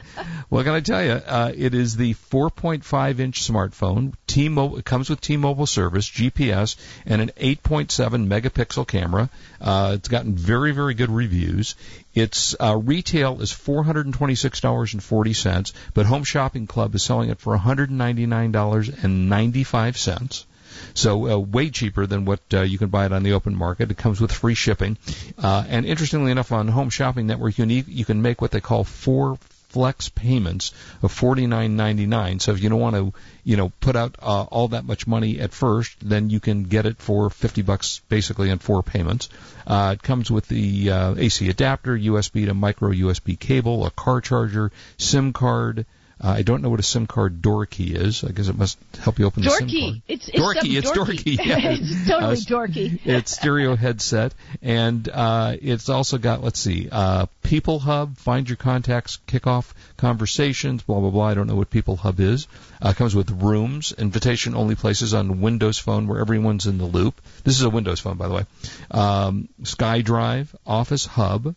what 0.50 0.66
can 0.66 0.74
I 0.74 0.82
tell 0.82 1.02
you? 1.04 1.12
Uh, 1.12 1.54
it 1.56 1.74
is 1.74 1.96
the 1.96 2.14
4.5 2.14 3.20
inch 3.20 3.48
smartphone. 3.48 4.14
T-Mobile 4.28 4.82
comes 4.82 5.10
with 5.10 5.22
T-Mobile 5.22 5.68
service, 5.68 6.10
GPS, 6.10 6.76
and 7.06 7.22
an 7.22 7.32
8.7 7.38 8.28
megapixel 8.28 8.86
camera. 8.88 9.30
Uh, 9.62 9.94
it's 9.96 10.10
gotten 10.10 10.36
very, 10.36 10.72
very 10.72 10.94
good 10.94 11.12
reviews. 11.12 11.76
Its 12.14 12.56
uh, 12.60 12.78
retail 12.78 13.42
is 13.42 13.54
$426.40, 13.54 15.74
but 15.94 16.06
Home 16.06 16.24
Shopping 16.24 16.68
Club 16.68 16.96
is 16.96 17.04
selling 17.04 17.30
it 17.30 17.40
for 17.40 17.58
$199.95. 17.58 20.46
So 20.94 21.30
uh, 21.30 21.38
way 21.38 21.70
cheaper 21.70 22.06
than 22.06 22.26
what 22.26 22.42
uh, 22.54 22.62
you 22.62 22.78
can 22.78 22.90
buy 22.90 23.06
it 23.06 23.14
on 23.14 23.24
the 23.24 23.34
open 23.34 23.56
market. 23.56 23.92
It 23.92 23.98
comes 23.98 24.22
with 24.22 24.32
free 24.32 24.56
shipping, 24.56 24.98
uh, 25.38 25.66
and 25.68 25.86
interestingly 25.86 26.32
enough, 26.32 26.52
on 26.52 26.68
Home 26.68 26.90
Shopping 26.90 27.28
Network, 27.28 27.58
you 27.58 27.66
need, 27.66 27.88
you 27.88 28.06
can 28.06 28.22
make 28.22 28.42
what 28.42 28.52
they 28.52 28.62
call 28.62 28.84
four 28.84 29.38
flex 29.70 30.10
payments 30.10 30.72
of 31.04 31.12
forty 31.12 31.46
nine 31.46 31.76
ninety 31.76 32.06
nine. 32.06 32.40
So 32.40 32.52
if 32.52 32.64
you 32.64 32.70
don't 32.70 32.80
want 32.80 32.96
to, 32.96 33.14
you 33.44 33.58
know, 33.58 33.70
put 33.80 33.96
out 33.96 34.16
uh, 34.22 34.44
all 34.44 34.70
that 34.70 34.86
much 34.86 35.08
money 35.08 35.40
at 35.40 35.52
first, 35.52 35.98
then 36.02 36.30
you 36.30 36.40
can 36.40 36.64
get 36.64 36.86
it 36.86 36.98
for 36.98 37.30
fifty 37.30 37.62
bucks 37.62 38.02
basically 38.10 38.50
in 38.50 38.60
four 38.60 38.82
payments. 38.82 39.30
Uh, 39.66 39.96
it 39.96 40.04
comes 40.04 40.32
with 40.32 40.48
the 40.48 40.92
uh, 40.92 41.16
AC 41.18 41.50
adapter, 41.50 41.98
USB 41.98 42.46
to 42.46 42.54
micro 42.54 42.92
USB 42.92 43.38
cable, 43.38 43.86
a 43.86 43.92
car 43.92 44.22
charger, 44.22 44.72
SIM 44.98 45.34
card. 45.34 45.86
Uh, 46.20 46.30
I 46.30 46.42
don't 46.42 46.62
know 46.64 46.70
what 46.70 46.80
a 46.80 46.84
SIM 46.84 47.06
card 47.08 47.42
door 47.42 47.66
key 47.66 47.94
is. 47.94 48.24
I 48.24 48.30
guess 48.32 48.48
it 48.48 48.58
must 48.58 48.78
help 49.00 49.20
you 49.20 49.26
open 49.26 49.44
the 49.44 49.50
SIM 49.52 49.68
Dorky. 49.68 49.82
card. 49.92 50.02
It's, 50.08 50.28
it's 50.30 50.40
dorky. 50.40 50.56
some 50.56 50.76
It's 50.76 50.92
dorky. 50.92 51.38
Yeah. 51.46 51.58
it's 51.72 52.08
totally 52.08 52.34
Uh, 52.34 52.36
dorky. 52.36 53.00
it's 53.06 53.32
stereo 53.32 53.76
headset, 53.76 54.34
and 54.62 55.08
uh, 55.10 55.56
it's 55.62 55.90
also 55.90 56.18
got 56.18 56.44
let's 56.44 56.60
see, 56.60 56.90
uh, 56.92 57.28
People 57.44 57.80
Hub, 57.80 58.18
Find 58.18 58.50
Your 58.50 58.56
Contacts, 58.58 59.20
Kickoff 59.28 59.72
Conversations, 59.98 60.82
blah 60.84 61.00
blah 61.00 61.10
blah. 61.12 61.26
I 61.28 61.34
don't 61.36 61.48
know 61.48 61.56
what 61.56 61.70
People 61.70 61.96
Hub 61.98 62.20
is. 62.20 62.48
Uh, 62.82 62.94
comes 62.94 63.16
with 63.16 63.30
Rooms, 63.32 63.92
invitation 63.98 64.56
only 64.56 64.76
places 64.76 65.14
on 65.14 65.42
Windows 65.42 65.78
Phone 65.78 66.08
where 66.08 66.20
everyone's 66.20 66.66
in 66.68 66.78
the 66.78 66.86
loop. 66.86 67.22
This 67.44 67.56
is 67.60 67.64
a 67.64 67.70
Windows 67.70 68.00
Phone, 68.00 68.18
by 68.18 68.28
the 68.28 68.34
way. 68.34 68.46
Um, 68.92 69.50
SkyDrive, 69.64 70.48
Office 70.66 71.06
Hub. 71.06 71.56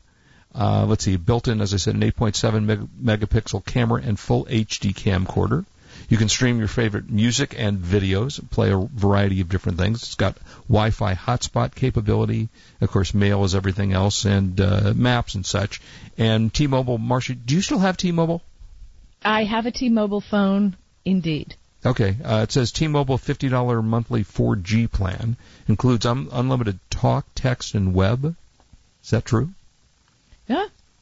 Uh, 0.54 0.84
let's 0.86 1.04
see, 1.04 1.16
built 1.16 1.48
in, 1.48 1.60
as 1.60 1.72
I 1.72 1.76
said, 1.76 1.94
an 1.94 2.00
8.7 2.00 2.64
meg- 2.64 2.88
megapixel 3.02 3.64
camera 3.64 4.02
and 4.02 4.18
full 4.18 4.46
HD 4.46 4.92
camcorder. 4.92 5.64
You 6.08 6.16
can 6.16 6.28
stream 6.28 6.58
your 6.58 6.68
favorite 6.68 7.08
music 7.08 7.54
and 7.56 7.78
videos, 7.78 8.40
play 8.50 8.72
a 8.72 8.76
variety 8.76 9.40
of 9.40 9.48
different 9.48 9.78
things. 9.78 10.02
It's 10.02 10.16
got 10.16 10.36
Wi-Fi 10.68 11.14
hotspot 11.14 11.74
capability, 11.74 12.48
of 12.80 12.90
course, 12.90 13.14
mail 13.14 13.44
is 13.44 13.54
everything 13.54 13.92
else, 13.92 14.24
and 14.24 14.60
uh, 14.60 14.92
maps 14.94 15.36
and 15.36 15.46
such. 15.46 15.80
And 16.18 16.52
T-Mobile, 16.52 16.98
Marsha, 16.98 17.38
do 17.44 17.54
you 17.54 17.62
still 17.62 17.78
have 17.78 17.96
T-Mobile? 17.96 18.42
I 19.24 19.44
have 19.44 19.66
a 19.66 19.70
T-Mobile 19.70 20.20
phone, 20.20 20.76
indeed. 21.04 21.54
Okay, 21.84 22.16
uh, 22.24 22.40
it 22.42 22.52
says 22.52 22.72
T-Mobile 22.72 23.18
$50 23.18 23.84
monthly 23.84 24.24
4G 24.24 24.90
plan 24.90 25.36
includes 25.68 26.06
un- 26.06 26.28
unlimited 26.32 26.78
talk, 26.90 27.24
text, 27.34 27.74
and 27.74 27.94
web. 27.94 28.34
Is 29.04 29.10
that 29.10 29.24
true? 29.24 29.50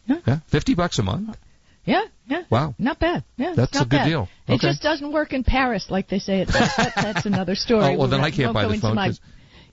Yeah, 0.07 0.19
Yeah, 0.27 0.39
50 0.49 0.75
bucks 0.75 0.99
a 0.99 1.03
month. 1.03 1.37
yeah, 1.85 2.03
yeah. 2.29 2.43
Wow. 2.51 2.75
Not 2.79 2.99
bad. 2.99 3.25
Yeah, 3.37 3.55
That's 3.55 3.73
not 3.75 3.87
a 3.87 3.89
good 3.89 3.97
bad. 3.97 4.09
deal. 4.09 4.29
It 4.47 4.61
just 4.61 4.83
doesn't 4.83 5.11
work 5.13 5.33
in 5.33 5.43
Paris 5.45 5.91
like 5.91 6.09
they 6.09 6.19
say 6.19 6.41
it 6.41 6.49
does. 6.49 6.77
That, 6.77 6.93
that's 6.97 7.27
another 7.27 7.55
story. 7.67 7.85
Oh, 7.85 7.93
well, 7.99 8.09
then 8.09 8.21
We'll- 8.21 8.27
I 8.29 8.31
can't 8.31 8.53
buy 8.55 8.67
the 8.67 8.77
phone 8.79 8.95
my- 8.95 9.13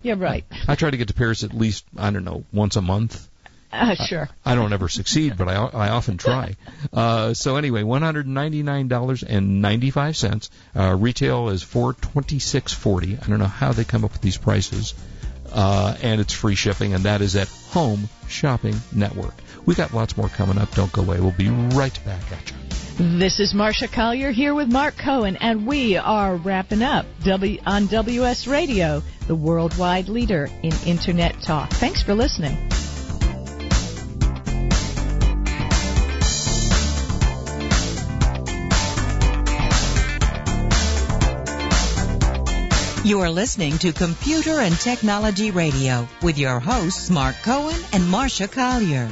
Yeah, 0.01 0.15
right. 0.17 0.46
I 0.67 0.75
try 0.75 0.89
to 0.91 0.98
get 0.98 1.10
to 1.10 1.13
Paris 1.13 1.44
at 1.44 1.53
least, 1.53 1.86
I 1.98 2.12
don't 2.12 2.24
know, 2.24 2.44
once 2.53 2.75
a 2.75 2.82
month. 2.82 3.27
Uh, 3.74 3.94
sure. 3.96 4.29
I 4.46 4.55
don't 4.55 4.72
ever 4.72 4.88
succeed, 4.88 5.36
but 5.38 5.50
I, 5.50 5.55
I 5.55 5.89
often 5.89 6.17
try. 6.17 6.55
Uh, 6.94 7.34
so 7.34 7.58
anyway, 7.58 7.84
one 7.84 8.03
hundred 8.03 8.25
ninety 8.25 8.63
nine 8.63 8.88
dollars 8.88 9.22
and 9.24 9.62
ninety 9.62 9.89
five 9.91 10.15
cents. 10.15 10.50
Uh, 10.74 10.96
retail 10.98 11.50
is 11.50 11.62
four 11.62 11.91
twenty 11.94 12.39
six 12.39 12.72
forty. 12.72 13.17
I 13.22 13.25
don't 13.27 13.39
know 13.39 13.48
how 13.48 13.74
they 13.74 13.84
come 13.84 14.05
up 14.05 14.13
with 14.13 14.22
these 14.22 14.38
prices, 14.38 14.94
uh, 15.51 15.98
and 16.01 16.22
it's 16.22 16.32
free 16.32 16.55
shipping, 16.55 16.94
and 16.94 17.03
that 17.03 17.22
is 17.22 17.36
at 17.36 17.50
Home 17.72 18.08
Shopping 18.29 18.75
Network. 18.94 19.34
We 19.66 19.76
got 19.76 19.94
lots 19.94 20.16
more 20.18 20.30
coming 20.30 20.58
up. 20.58 20.72
Don't 20.76 20.92
go 20.92 21.02
away. 21.02 21.20
We'll 21.20 21.32
be 21.38 21.50
right 21.50 21.98
back 22.06 22.32
at 22.32 22.52
you. 22.52 22.58
This 23.20 23.40
is 23.42 23.54
Marsha 23.54 23.92
Collier 23.92 24.32
here 24.32 24.54
with 24.54 24.72
Mark 24.72 24.96
Cohen, 24.98 25.36
and 25.36 25.68
we 25.68 25.98
are 25.98 26.36
wrapping 26.38 26.82
up 26.82 27.06
w- 27.26 27.60
on 27.66 27.88
WS 27.88 28.48
Radio, 28.48 29.04
the 29.28 29.36
worldwide 29.36 30.08
leader 30.08 30.48
in 30.64 30.72
Internet 30.86 31.42
talk. 31.42 31.70
Thanks 31.72 32.02
for 32.02 32.14
listening. 32.14 32.70
You 43.04 43.20
are 43.22 43.30
listening 43.30 43.78
to 43.80 43.94
Computer 43.94 44.60
and 44.62 44.74
Technology 44.80 45.52
Radio 45.52 46.08
with 46.24 46.40
your 46.40 46.60
hosts, 46.60 47.12
Mark 47.12 47.36
Cohen 47.44 47.80
and 47.94 48.02
Marsha 48.04 48.52
Collier. 48.52 49.12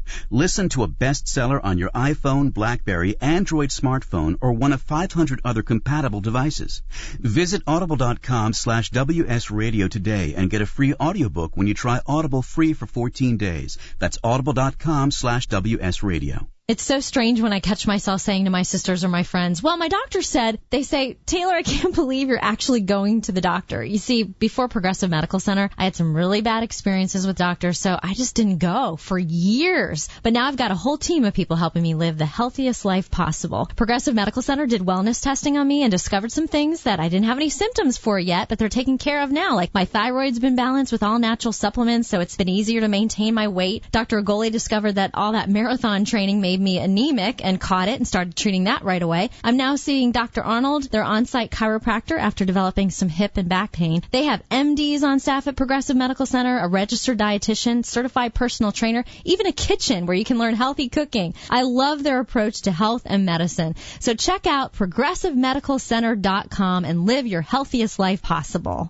Listen 0.29 0.69
to 0.69 0.83
a 0.83 0.87
bestseller 0.87 1.59
on 1.63 1.77
your 1.77 1.89
iPhone, 1.91 2.53
Blackberry, 2.53 3.19
Android 3.19 3.69
smartphone, 3.69 4.37
or 4.41 4.53
one 4.53 4.73
of 4.73 4.81
500 4.81 5.41
other 5.43 5.63
compatible 5.63 6.21
devices. 6.21 6.81
Visit 7.19 7.63
audible.com 7.67 8.53
slash 8.53 8.91
wsradio 8.91 9.89
today 9.89 10.33
and 10.35 10.49
get 10.49 10.61
a 10.61 10.65
free 10.65 10.93
audiobook 10.93 11.57
when 11.57 11.67
you 11.67 11.73
try 11.73 11.99
Audible 12.05 12.41
free 12.41 12.73
for 12.73 12.85
14 12.85 13.37
days. 13.37 13.77
That's 13.99 14.17
audible.com 14.23 15.11
slash 15.11 15.47
wsradio. 15.47 16.47
It's 16.71 16.83
so 16.83 17.01
strange 17.01 17.41
when 17.41 17.51
I 17.51 17.59
catch 17.59 17.85
myself 17.85 18.21
saying 18.21 18.45
to 18.45 18.49
my 18.49 18.61
sisters 18.61 19.03
or 19.03 19.09
my 19.09 19.23
friends, 19.23 19.61
well, 19.61 19.75
my 19.75 19.89
doctor 19.89 20.21
said, 20.21 20.57
they 20.69 20.83
say, 20.83 21.17
Taylor, 21.25 21.53
I 21.53 21.63
can't 21.63 21.93
believe 22.01 22.29
you're 22.29 22.39
actually 22.41 22.79
going 22.79 23.21
to 23.23 23.33
the 23.33 23.41
doctor. 23.41 23.83
You 23.83 23.97
see, 23.97 24.23
before 24.23 24.69
Progressive 24.69 25.09
Medical 25.09 25.41
Center, 25.41 25.69
I 25.77 25.83
had 25.83 25.97
some 25.97 26.15
really 26.15 26.39
bad 26.39 26.63
experiences 26.63 27.27
with 27.27 27.35
doctors, 27.35 27.77
so 27.77 27.99
I 28.01 28.13
just 28.13 28.35
didn't 28.35 28.59
go 28.59 28.95
for 28.95 29.19
years. 29.19 30.00
But 30.23 30.33
now 30.33 30.47
I've 30.47 30.57
got 30.57 30.71
a 30.71 30.75
whole 30.75 30.97
team 30.97 31.25
of 31.25 31.33
people 31.33 31.55
helping 31.55 31.83
me 31.83 31.93
live 31.93 32.17
the 32.17 32.25
healthiest 32.25 32.85
life 32.85 33.11
possible. 33.11 33.69
Progressive 33.75 34.15
Medical 34.15 34.41
Center 34.41 34.67
did 34.67 34.81
wellness 34.81 35.21
testing 35.21 35.57
on 35.57 35.67
me 35.67 35.83
and 35.83 35.91
discovered 35.91 36.31
some 36.31 36.47
things 36.47 36.83
that 36.83 36.99
I 36.99 37.09
didn't 37.09 37.25
have 37.25 37.37
any 37.37 37.49
symptoms 37.49 37.97
for 37.97 38.19
yet, 38.19 38.49
but 38.49 38.59
they're 38.59 38.69
taken 38.69 38.97
care 38.97 39.23
of 39.23 39.31
now. 39.31 39.55
Like 39.55 39.73
my 39.73 39.85
thyroid's 39.85 40.39
been 40.39 40.55
balanced 40.55 40.91
with 40.91 41.03
all 41.03 41.19
natural 41.19 41.51
supplements, 41.51 42.07
so 42.07 42.19
it's 42.19 42.37
been 42.37 42.49
easier 42.49 42.81
to 42.81 42.87
maintain 42.87 43.33
my 43.33 43.47
weight. 43.47 43.83
Dr. 43.91 44.21
Agoli 44.21 44.51
discovered 44.51 44.93
that 44.93 45.11
all 45.13 45.33
that 45.33 45.49
marathon 45.49 46.05
training 46.05 46.41
made 46.41 46.59
me 46.59 46.79
anemic 46.79 47.43
and 47.43 47.59
caught 47.59 47.89
it 47.89 47.99
and 47.99 48.07
started 48.07 48.35
treating 48.35 48.65
that 48.65 48.83
right 48.83 49.01
away. 49.01 49.29
I'm 49.43 49.57
now 49.57 49.75
seeing 49.75 50.11
Dr. 50.11 50.43
Arnold, 50.43 50.89
their 50.91 51.03
on-site 51.03 51.51
chiropractor, 51.51 52.17
after 52.17 52.45
developing 52.45 52.89
some 52.89 53.09
hip 53.09 53.37
and 53.37 53.49
back 53.49 53.71
pain. 53.71 54.01
They 54.11 54.23
have 54.25 54.47
MDs 54.49 55.03
on 55.03 55.19
staff 55.19 55.47
at 55.47 55.55
Progressive 55.55 55.97
Medical 55.97 56.25
Center, 56.25 56.59
a 56.59 56.67
registered 56.67 57.17
dietitian, 57.17 57.85
certified 57.85 58.33
personal 58.33 58.71
trainer, 58.71 59.03
even 59.25 59.47
a 59.47 59.51
kitchen 59.51 59.90
where 59.91 60.15
you 60.15 60.23
can 60.23 60.37
learn 60.37 60.55
healthy 60.55 60.87
cooking. 60.89 61.33
I 61.49 61.63
love 61.63 62.03
their 62.03 62.19
approach 62.19 62.61
to 62.63 62.71
health 62.71 63.01
and 63.05 63.25
medicine. 63.25 63.75
So 63.99 64.13
check 64.13 64.47
out 64.47 64.73
progressivemedicalcenter.com 64.73 66.85
and 66.85 67.05
live 67.05 67.27
your 67.27 67.41
healthiest 67.41 67.99
life 67.99 68.21
possible. 68.21 68.89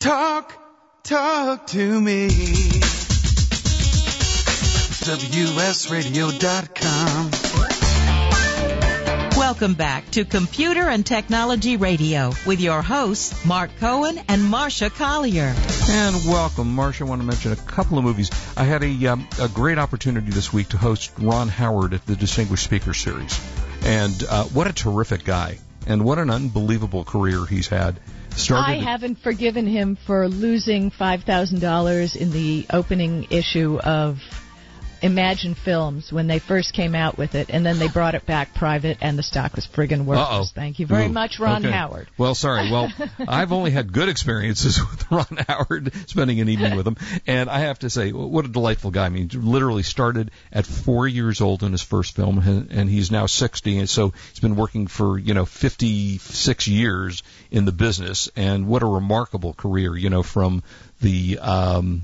Talk, 0.00 0.52
talk 1.02 1.66
to 1.68 2.00
me. 2.00 2.28
WSRadio.com. 5.04 7.30
Welcome 9.36 9.74
back 9.74 10.10
to 10.12 10.24
Computer 10.24 10.88
and 10.88 11.04
Technology 11.04 11.76
Radio 11.76 12.32
with 12.46 12.62
your 12.62 12.80
hosts, 12.80 13.44
Mark 13.44 13.72
Cohen 13.78 14.18
and 14.26 14.40
Marsha 14.40 14.88
Collier. 14.88 15.54
And 15.90 16.16
welcome, 16.26 16.74
Marsha. 16.74 17.02
I 17.02 17.04
want 17.04 17.20
to 17.20 17.26
mention 17.26 17.52
a 17.52 17.56
couple 17.56 17.98
of 17.98 18.04
movies. 18.04 18.30
I 18.56 18.64
had 18.64 18.82
a, 18.82 19.06
um, 19.08 19.28
a 19.38 19.48
great 19.48 19.76
opportunity 19.76 20.30
this 20.30 20.50
week 20.50 20.70
to 20.70 20.78
host 20.78 21.12
Ron 21.18 21.48
Howard 21.48 21.92
at 21.92 22.06
the 22.06 22.16
Distinguished 22.16 22.64
Speaker 22.64 22.94
Series. 22.94 23.38
And 23.84 24.24
uh, 24.30 24.44
what 24.44 24.66
a 24.66 24.72
terrific 24.72 25.24
guy. 25.24 25.58
And 25.86 26.06
what 26.06 26.18
an 26.18 26.30
unbelievable 26.30 27.04
career 27.04 27.44
he's 27.44 27.68
had. 27.68 28.00
Started 28.36 28.70
I 28.70 28.74
haven't 28.82 29.18
forgiven 29.18 29.66
him 29.66 29.96
for 30.06 30.28
losing 30.28 30.90
five 30.90 31.22
thousand 31.24 31.60
dollars 31.60 32.16
in 32.16 32.32
the 32.32 32.66
opening 32.72 33.26
issue 33.30 33.78
of 33.78 34.16
Imagine 35.02 35.54
Films 35.54 36.12
when 36.12 36.26
they 36.26 36.38
first 36.38 36.72
came 36.74 36.94
out 36.94 37.16
with 37.16 37.34
it, 37.34 37.50
and 37.50 37.64
then 37.64 37.78
they 37.78 37.88
brought 37.88 38.14
it 38.14 38.26
back 38.26 38.54
private, 38.54 38.98
and 39.00 39.18
the 39.18 39.22
stock 39.22 39.54
was 39.56 39.66
friggin' 39.66 40.04
worthless. 40.04 40.28
Uh-oh. 40.28 40.44
Thank 40.54 40.78
you 40.78 40.86
very 40.86 41.06
Ooh, 41.06 41.10
much, 41.10 41.38
Ron 41.38 41.64
okay. 41.64 41.74
Howard. 41.74 42.08
Well, 42.18 42.34
sorry. 42.34 42.70
Well, 42.70 42.92
I've 43.28 43.52
only 43.52 43.70
had 43.70 43.92
good 43.92 44.08
experiences 44.08 44.80
with 44.90 45.10
Ron 45.10 45.38
Howard, 45.48 45.92
spending 46.08 46.40
an 46.40 46.48
evening 46.48 46.76
with 46.76 46.86
him, 46.86 46.96
and 47.26 47.48
I 47.48 47.60
have 47.60 47.78
to 47.80 47.90
say, 47.90 48.12
what 48.12 48.44
a 48.44 48.48
delightful 48.48 48.90
guy. 48.90 49.06
I 49.06 49.08
mean, 49.08 49.30
literally 49.32 49.82
started 49.82 50.30
at 50.52 50.66
four 50.66 51.08
years 51.08 51.40
old 51.40 51.62
in 51.62 51.72
his 51.72 51.82
first 51.82 52.14
film, 52.14 52.38
and 52.38 52.70
and 52.70 52.90
he's 52.90 53.10
now 53.10 53.26
60, 53.26 53.78
and 53.78 53.88
so 53.88 54.12
he's 54.30 54.40
been 54.40 54.56
working 54.56 54.86
for 54.86 55.18
you 55.18 55.34
know 55.34 55.44
56 55.44 56.68
years 56.68 57.22
in 57.50 57.64
the 57.64 57.72
business, 57.72 58.30
and 58.36 58.66
what 58.66 58.82
a 58.82 58.86
remarkable 58.86 59.54
career, 59.54 59.96
you 59.96 60.10
know, 60.10 60.22
from 60.22 60.62
the 61.00 61.38
um, 61.38 62.02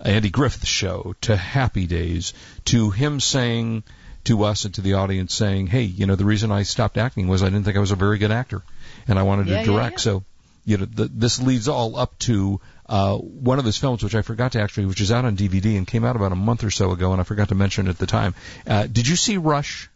Andy 0.00 0.30
Griffith 0.30 0.66
show 0.66 1.14
to 1.22 1.36
Happy 1.36 1.86
Days 1.86 2.34
to 2.66 2.90
him 2.90 3.20
saying 3.20 3.84
to 4.24 4.44
us 4.44 4.64
and 4.64 4.74
to 4.74 4.80
the 4.80 4.94
audience 4.94 5.34
saying, 5.34 5.66
"Hey, 5.66 5.82
you 5.82 6.06
know, 6.06 6.14
the 6.16 6.24
reason 6.24 6.50
I 6.50 6.62
stopped 6.64 6.96
acting 6.98 7.28
was 7.28 7.42
I 7.42 7.46
didn't 7.46 7.64
think 7.64 7.76
I 7.76 7.80
was 7.80 7.90
a 7.90 7.96
very 7.96 8.18
good 8.18 8.30
actor, 8.32 8.62
and 9.06 9.18
I 9.18 9.22
wanted 9.22 9.48
Yeah, 9.48 9.60
to 9.60 9.64
direct." 9.64 9.92
yeah. 9.94 9.98
So, 9.98 10.24
you 10.64 10.78
know, 10.78 10.86
th- 10.86 11.10
this 11.14 11.40
leads 11.40 11.68
all 11.68 11.96
up 11.96 12.18
to 12.20 12.60
uh, 12.86 13.16
one 13.16 13.58
of 13.58 13.64
his 13.64 13.76
films, 13.78 14.02
which 14.02 14.14
I 14.14 14.22
forgot 14.22 14.52
to 14.52 14.60
actually, 14.60 14.86
which 14.86 15.00
is 15.00 15.12
out 15.12 15.24
on 15.24 15.36
DVD 15.36 15.76
and 15.76 15.86
came 15.86 16.04
out 16.04 16.16
about 16.16 16.32
a 16.32 16.36
month 16.36 16.64
or 16.64 16.70
so 16.70 16.90
ago, 16.92 17.12
and 17.12 17.20
I 17.20 17.24
forgot 17.24 17.48
to 17.50 17.54
mention 17.54 17.86
it 17.86 17.90
at 17.90 17.98
the 17.98 18.06
time. 18.06 18.34
Uh, 18.66 18.86
did 18.86 19.06
you 19.06 19.16
see 19.16 19.36
Rush, 19.36 19.88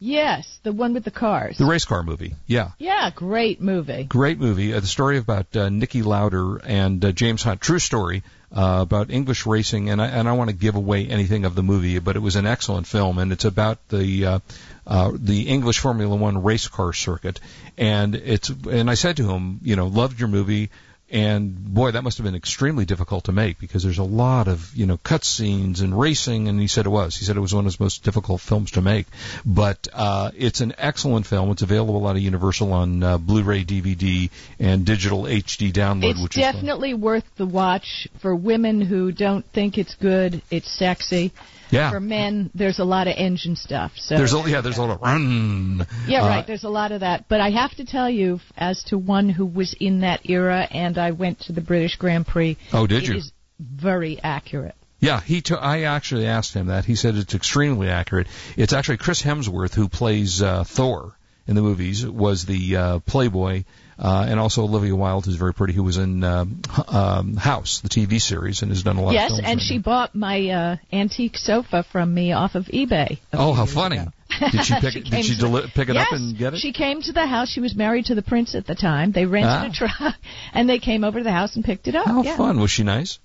Yes, 0.00 0.60
the 0.62 0.72
one 0.72 0.94
with 0.94 1.02
the 1.04 1.10
cars. 1.10 1.58
the 1.58 1.64
race 1.64 1.84
car 1.84 2.04
movie? 2.04 2.36
Yeah. 2.46 2.70
yeah, 2.78 3.10
great 3.12 3.60
movie. 3.60 4.04
Great 4.04 4.38
movie. 4.38 4.72
Uh, 4.72 4.78
the 4.78 4.86
story 4.86 5.18
about 5.18 5.46
uh, 5.56 5.68
Niki 5.68 6.04
Lauda 6.04 6.60
and 6.64 7.04
uh, 7.04 7.10
James 7.10 7.42
Hunt. 7.42 7.60
True 7.60 7.80
story 7.80 8.22
uh, 8.52 8.78
about 8.80 9.10
English 9.10 9.46
racing, 9.46 9.90
and 9.90 10.00
I, 10.00 10.06
and 10.06 10.28
I 10.28 10.32
want 10.32 10.50
to 10.50 10.56
give 10.56 10.74
away 10.74 11.06
anything 11.06 11.44
of 11.44 11.54
the 11.54 11.62
movie, 11.62 11.98
but 11.98 12.16
it 12.16 12.20
was 12.20 12.36
an 12.36 12.46
excellent 12.46 12.86
film, 12.86 13.18
and 13.18 13.32
it's 13.32 13.44
about 13.44 13.86
the 13.88 14.26
uh, 14.26 14.38
uh, 14.86 15.12
the 15.14 15.48
English 15.48 15.78
Formula 15.78 16.14
One 16.16 16.42
race 16.42 16.66
car 16.68 16.92
circuit. 16.92 17.40
And 17.76 18.14
it's 18.14 18.48
and 18.48 18.90
I 18.90 18.94
said 18.94 19.18
to 19.18 19.28
him, 19.28 19.60
you 19.62 19.76
know, 19.76 19.86
loved 19.86 20.18
your 20.18 20.28
movie. 20.28 20.70
And 21.10 21.56
boy, 21.72 21.92
that 21.92 22.04
must 22.04 22.18
have 22.18 22.24
been 22.24 22.34
extremely 22.34 22.84
difficult 22.84 23.24
to 23.24 23.32
make 23.32 23.58
because 23.58 23.82
there's 23.82 23.98
a 23.98 24.04
lot 24.04 24.46
of 24.46 24.74
you 24.76 24.84
know 24.84 24.98
cut 24.98 25.24
scenes 25.24 25.80
and 25.80 25.98
racing. 25.98 26.48
And 26.48 26.60
he 26.60 26.66
said 26.66 26.84
it 26.84 26.90
was. 26.90 27.16
He 27.16 27.24
said 27.24 27.36
it 27.36 27.40
was 27.40 27.54
one 27.54 27.64
of 27.64 27.72
his 27.72 27.80
most 27.80 28.04
difficult 28.04 28.40
films 28.42 28.72
to 28.72 28.82
make. 28.82 29.06
But 29.44 29.88
uh, 29.92 30.30
it's 30.36 30.60
an 30.60 30.74
excellent 30.76 31.26
film. 31.26 31.50
It's 31.50 31.62
available 31.62 32.06
out 32.06 32.16
of 32.16 32.22
Universal 32.22 32.72
on 32.72 33.02
uh, 33.02 33.18
Blu-ray, 33.18 33.64
DVD, 33.64 34.30
and 34.58 34.84
digital 34.84 35.22
HD 35.22 35.72
download. 35.72 36.10
It's 36.10 36.22
which 36.22 36.36
is 36.36 36.44
fun. 36.44 36.54
definitely 36.54 36.94
worth 36.94 37.24
the 37.36 37.46
watch 37.46 38.06
for 38.20 38.34
women 38.34 38.82
who 38.82 39.10
don't 39.10 39.46
think 39.46 39.78
it's 39.78 39.94
good. 39.94 40.42
It's 40.50 40.70
sexy. 40.70 41.32
Yeah. 41.70 41.90
For 41.90 42.00
men, 42.00 42.50
there's 42.54 42.78
a 42.78 42.84
lot 42.84 43.06
of 43.08 43.14
engine 43.16 43.56
stuff. 43.56 43.92
So 43.96 44.16
There's 44.16 44.32
a, 44.34 44.42
yeah, 44.46 44.60
there's 44.60 44.78
a 44.78 44.82
lot 44.82 44.90
of 44.90 45.00
run. 45.02 45.86
Yeah, 46.06 46.24
Uh, 46.24 46.28
right. 46.28 46.46
There's 46.46 46.64
a 46.64 46.68
lot 46.68 46.92
of 46.92 47.00
that. 47.00 47.28
But 47.28 47.40
I 47.40 47.50
have 47.50 47.74
to 47.76 47.84
tell 47.84 48.08
you, 48.08 48.40
as 48.56 48.82
to 48.84 48.98
one 48.98 49.28
who 49.28 49.44
was 49.46 49.74
in 49.78 50.00
that 50.00 50.28
era, 50.28 50.66
and 50.70 50.96
I 50.98 51.10
went 51.10 51.40
to 51.40 51.52
the 51.52 51.60
British 51.60 51.96
Grand 51.96 52.26
Prix. 52.26 52.56
Oh, 52.72 52.86
did 52.86 53.02
it 53.04 53.08
you? 53.08 53.16
is 53.16 53.32
very 53.60 54.20
accurate. 54.22 54.74
Yeah, 55.00 55.20
he. 55.20 55.42
T- 55.42 55.54
I 55.54 55.82
actually 55.82 56.26
asked 56.26 56.54
him 56.54 56.66
that. 56.66 56.84
He 56.84 56.96
said 56.96 57.14
it's 57.14 57.34
extremely 57.34 57.88
accurate. 57.88 58.26
It's 58.56 58.72
actually 58.72 58.96
Chris 58.96 59.22
Hemsworth 59.22 59.74
who 59.74 59.88
plays 59.88 60.42
uh, 60.42 60.64
Thor 60.64 61.17
in 61.48 61.56
the 61.56 61.62
movies. 61.62 62.06
Was 62.06 62.44
the 62.44 62.76
uh, 62.76 62.98
Playboy, 63.00 63.64
uh, 63.98 64.26
and 64.28 64.38
also 64.38 64.62
Olivia 64.62 64.94
Wilde, 64.94 65.24
who's 65.24 65.34
very 65.36 65.52
pretty, 65.54 65.72
who 65.72 65.82
was 65.82 65.96
in 65.96 66.22
um, 66.22 66.60
H- 66.70 66.84
um, 66.94 67.36
House, 67.36 67.80
the 67.80 67.88
TV 67.88 68.20
series, 68.20 68.62
and 68.62 68.70
has 68.70 68.82
done 68.84 68.96
a 68.96 69.00
lot. 69.02 69.08
of 69.08 69.14
Yes, 69.14 69.32
and 69.38 69.46
right 69.46 69.60
she 69.60 69.76
now. 69.78 69.82
bought 69.82 70.14
my 70.14 70.48
uh, 70.50 70.76
antique 70.92 71.36
sofa 71.36 71.84
from 71.90 72.14
me 72.14 72.32
off 72.32 72.54
of 72.54 72.66
eBay. 72.66 73.18
Oh, 73.32 73.52
how 73.54 73.66
funny! 73.66 73.96
ago. 73.98 74.12
Did 74.52 74.64
she 74.64 74.74
pick? 74.80 74.92
She 74.94 75.00
did 75.10 75.24
she 75.24 75.36
deli- 75.36 75.66
pick 75.74 75.88
it 75.88 75.94
yes, 75.94 76.06
up 76.06 76.12
and 76.12 76.36
get 76.38 76.54
it? 76.54 76.58
She 76.60 76.72
came 76.72 77.02
to 77.02 77.12
the 77.12 77.26
house. 77.26 77.48
She 77.50 77.60
was 77.60 77.74
married 77.74 78.04
to 78.06 78.14
the 78.14 78.22
prince 78.22 78.54
at 78.54 78.66
the 78.66 78.74
time. 78.76 79.10
They 79.10 79.24
rented 79.26 79.50
Ah. 79.50 79.66
a 79.66 79.72
truck, 79.72 80.14
and 80.52 80.68
they 80.68 80.78
came 80.78 81.02
over 81.02 81.18
to 81.18 81.24
the 81.24 81.32
house 81.32 81.56
and 81.56 81.64
picked 81.64 81.88
it 81.88 81.96
up. 81.96 82.06
How 82.06 82.22
yeah. 82.22 82.36
fun! 82.36 82.60
Was 82.60 82.70
she 82.70 82.84
nice? 82.84 83.18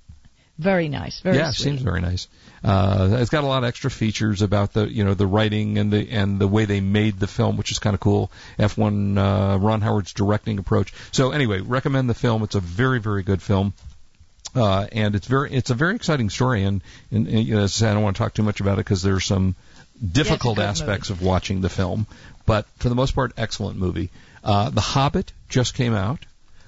Very 0.57 0.87
nice. 0.87 1.19
Very 1.21 1.37
yeah, 1.37 1.51
sweet. 1.51 1.63
seems 1.65 1.81
very 1.81 1.99
nice. 1.99 2.27
Uh, 2.63 3.17
it's 3.19 3.29
got 3.29 3.43
a 3.43 3.47
lot 3.47 3.59
of 3.59 3.63
extra 3.65 3.91
features 3.91 4.41
about 4.41 4.73
the 4.73 4.87
you 4.87 5.03
know 5.03 5.13
the 5.13 5.27
writing 5.27 5.77
and 5.77 5.91
the 5.91 6.09
and 6.09 6.39
the 6.39 6.47
way 6.47 6.65
they 6.65 6.79
made 6.79 7.19
the 7.19 7.27
film, 7.27 7.57
which 7.57 7.71
is 7.71 7.79
kind 7.79 7.93
of 7.93 7.99
cool. 7.99 8.31
F1 8.57 9.17
uh, 9.17 9.59
Ron 9.59 9.81
Howard's 9.81 10.13
directing 10.13 10.59
approach. 10.59 10.93
So 11.11 11.31
anyway, 11.31 11.59
recommend 11.59 12.09
the 12.09 12.13
film. 12.13 12.43
It's 12.43 12.55
a 12.55 12.61
very 12.61 12.99
very 12.99 13.23
good 13.23 13.41
film. 13.41 13.73
Uh, 14.55 14.85
and 14.91 15.15
it's 15.15 15.25
very, 15.25 15.51
it's 15.51 15.71
a 15.71 15.73
very 15.73 15.95
exciting 15.95 16.29
story, 16.29 16.63
and, 16.63 16.83
and, 17.11 17.27
and 17.27 17.39
you 17.39 17.55
know, 17.55 17.63
as 17.63 17.71
I 17.71 17.73
said, 17.73 17.89
I 17.89 17.93
don't 17.95 18.03
want 18.03 18.15
to 18.15 18.21
talk 18.21 18.35
too 18.35 18.43
much 18.43 18.59
about 18.59 18.73
it 18.73 18.85
because 18.85 19.01
there's 19.01 19.25
some 19.25 19.55
difficult 20.11 20.57
good 20.57 20.65
aspects 20.65 21.09
of 21.09 21.23
watching 21.23 21.61
the 21.61 21.69
film, 21.69 22.05
but 22.45 22.67
for 22.77 22.89
the 22.89 22.93
most 22.93 23.15
part, 23.15 23.33
excellent 23.35 23.79
movie. 23.79 24.11
Uh, 24.43 24.69
the 24.69 24.81
Hobbit 24.81 25.31
just 25.49 25.73
came 25.73 25.95
out. 25.95 26.19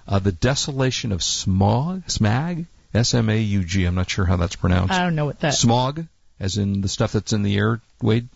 Uh, 0.07 0.19
the 0.19 0.31
Desolation 0.31 1.11
of 1.11 1.21
Smog, 1.21 2.07
Smag, 2.07 2.65
S-M-A-U-G. 2.95 3.85
I'm 3.85 3.95
not 3.95 4.09
sure 4.09 4.25
how 4.25 4.37
that's 4.37 4.55
pronounced. 4.55 4.93
I 4.93 5.03
don't 5.03 5.15
know 5.15 5.25
what 5.25 5.39
that. 5.41 5.53
Smog, 5.53 6.05
as 6.39 6.57
in 6.57 6.81
the 6.81 6.87
stuff 6.89 7.11
that's 7.13 7.33
in 7.33 7.43
the 7.43 7.55
air, 7.57 7.81
Wade? 8.01 8.27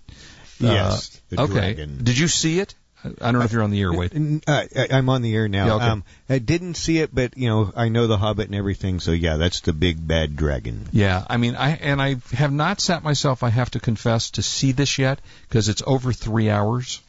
Yes, 0.60 1.22
Uh, 1.32 1.36
the 1.36 1.42
okay. 1.44 1.54
dragon. 1.54 2.00
Did 2.04 2.18
you 2.18 2.28
see 2.28 2.60
it? 2.60 2.76
I 3.04 3.08
I 3.08 3.32
don't 3.32 3.40
know 3.40 3.46
if 3.46 3.54
you're 3.54 3.64
on 3.64 3.72
the 3.72 3.80
air, 3.80 3.94
Wade. 3.94 4.42
Uh, 4.46 4.64
I- 4.76 4.88
I'm 4.92 5.08
on 5.08 5.22
the 5.22 5.34
air 5.34 5.48
now. 5.48 5.66
Yeah, 5.68 5.74
okay. 5.76 5.86
um, 5.86 6.04
I 6.30 6.40
didn't 6.40 6.74
see 6.74 6.98
it, 6.98 7.16
but 7.16 7.38
you 7.38 7.48
know, 7.48 7.72
I 7.74 7.88
know 7.88 8.08
the 8.08 8.18
Hobbit 8.18 8.48
and 8.48 8.56
everything. 8.56 9.00
So 9.00 9.12
yeah, 9.12 9.38
that's 9.38 9.62
the 9.62 9.72
big 9.72 10.06
bad 10.06 10.36
dragon. 10.36 10.86
Yeah, 10.92 11.24
I 11.30 11.38
mean, 11.38 11.56
I 11.56 11.76
and 11.78 12.02
I 12.02 12.18
have 12.34 12.52
not 12.52 12.82
sat 12.82 13.02
myself. 13.02 13.42
I 13.42 13.50
have 13.52 13.72
to 13.72 13.80
confess 13.80 14.32
to 14.32 14.42
see 14.42 14.74
this 14.74 14.98
yet 14.98 15.20
because 15.48 15.70
it's 15.70 15.82
over 15.88 16.12
three 16.12 16.50
hours. 16.50 17.00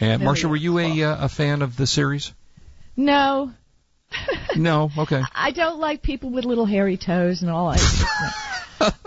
And 0.00 0.22
Marsha, 0.22 0.48
were 0.48 0.56
you 0.56 0.78
a 0.78 1.02
uh, 1.02 1.26
a 1.26 1.28
fan 1.28 1.60
of 1.60 1.76
the 1.76 1.86
series? 1.86 2.32
No, 2.96 3.52
No. 4.56 4.90
Okay. 4.96 5.22
I 5.34 5.50
don't 5.50 5.78
like 5.78 6.02
people 6.02 6.30
with 6.30 6.44
little 6.44 6.66
hairy 6.66 6.96
toes 6.96 7.42
and 7.42 7.50
all. 7.50 7.68
I, 7.68 7.78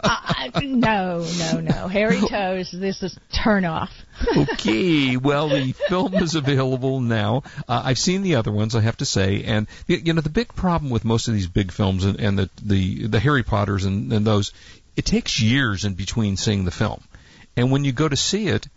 I, 0.03 0.51
no, 0.63 1.25
no, 1.37 1.59
no. 1.59 1.87
Hairy 1.87 2.19
toes. 2.29 2.71
This 2.71 3.03
is 3.03 3.17
turn 3.31 3.65
off. 3.65 3.91
okay, 4.35 5.17
well, 5.17 5.49
the 5.49 5.71
film 5.71 6.13
is 6.15 6.35
available 6.35 6.99
now. 6.99 7.43
Uh, 7.67 7.81
I've 7.85 7.97
seen 7.97 8.21
the 8.21 8.35
other 8.35 8.51
ones, 8.51 8.75
I 8.75 8.81
have 8.81 8.97
to 8.97 9.05
say, 9.05 9.43
and 9.43 9.67
you 9.87 10.13
know 10.13 10.21
the 10.21 10.29
big 10.29 10.53
problem 10.53 10.91
with 10.91 11.05
most 11.05 11.27
of 11.27 11.33
these 11.33 11.47
big 11.47 11.71
films 11.71 12.05
and, 12.05 12.19
and 12.19 12.37
the 12.37 12.49
the 12.61 13.07
the 13.07 13.19
Harry 13.19 13.43
Potters 13.43 13.85
and, 13.85 14.11
and 14.13 14.25
those, 14.25 14.51
it 14.95 15.05
takes 15.05 15.41
years 15.41 15.85
in 15.85 15.93
between 15.93 16.37
seeing 16.37 16.65
the 16.65 16.71
film, 16.71 17.01
and 17.55 17.71
when 17.71 17.83
you 17.83 17.91
go 17.91 18.07
to 18.07 18.17
see 18.17 18.47
it, 18.47 18.67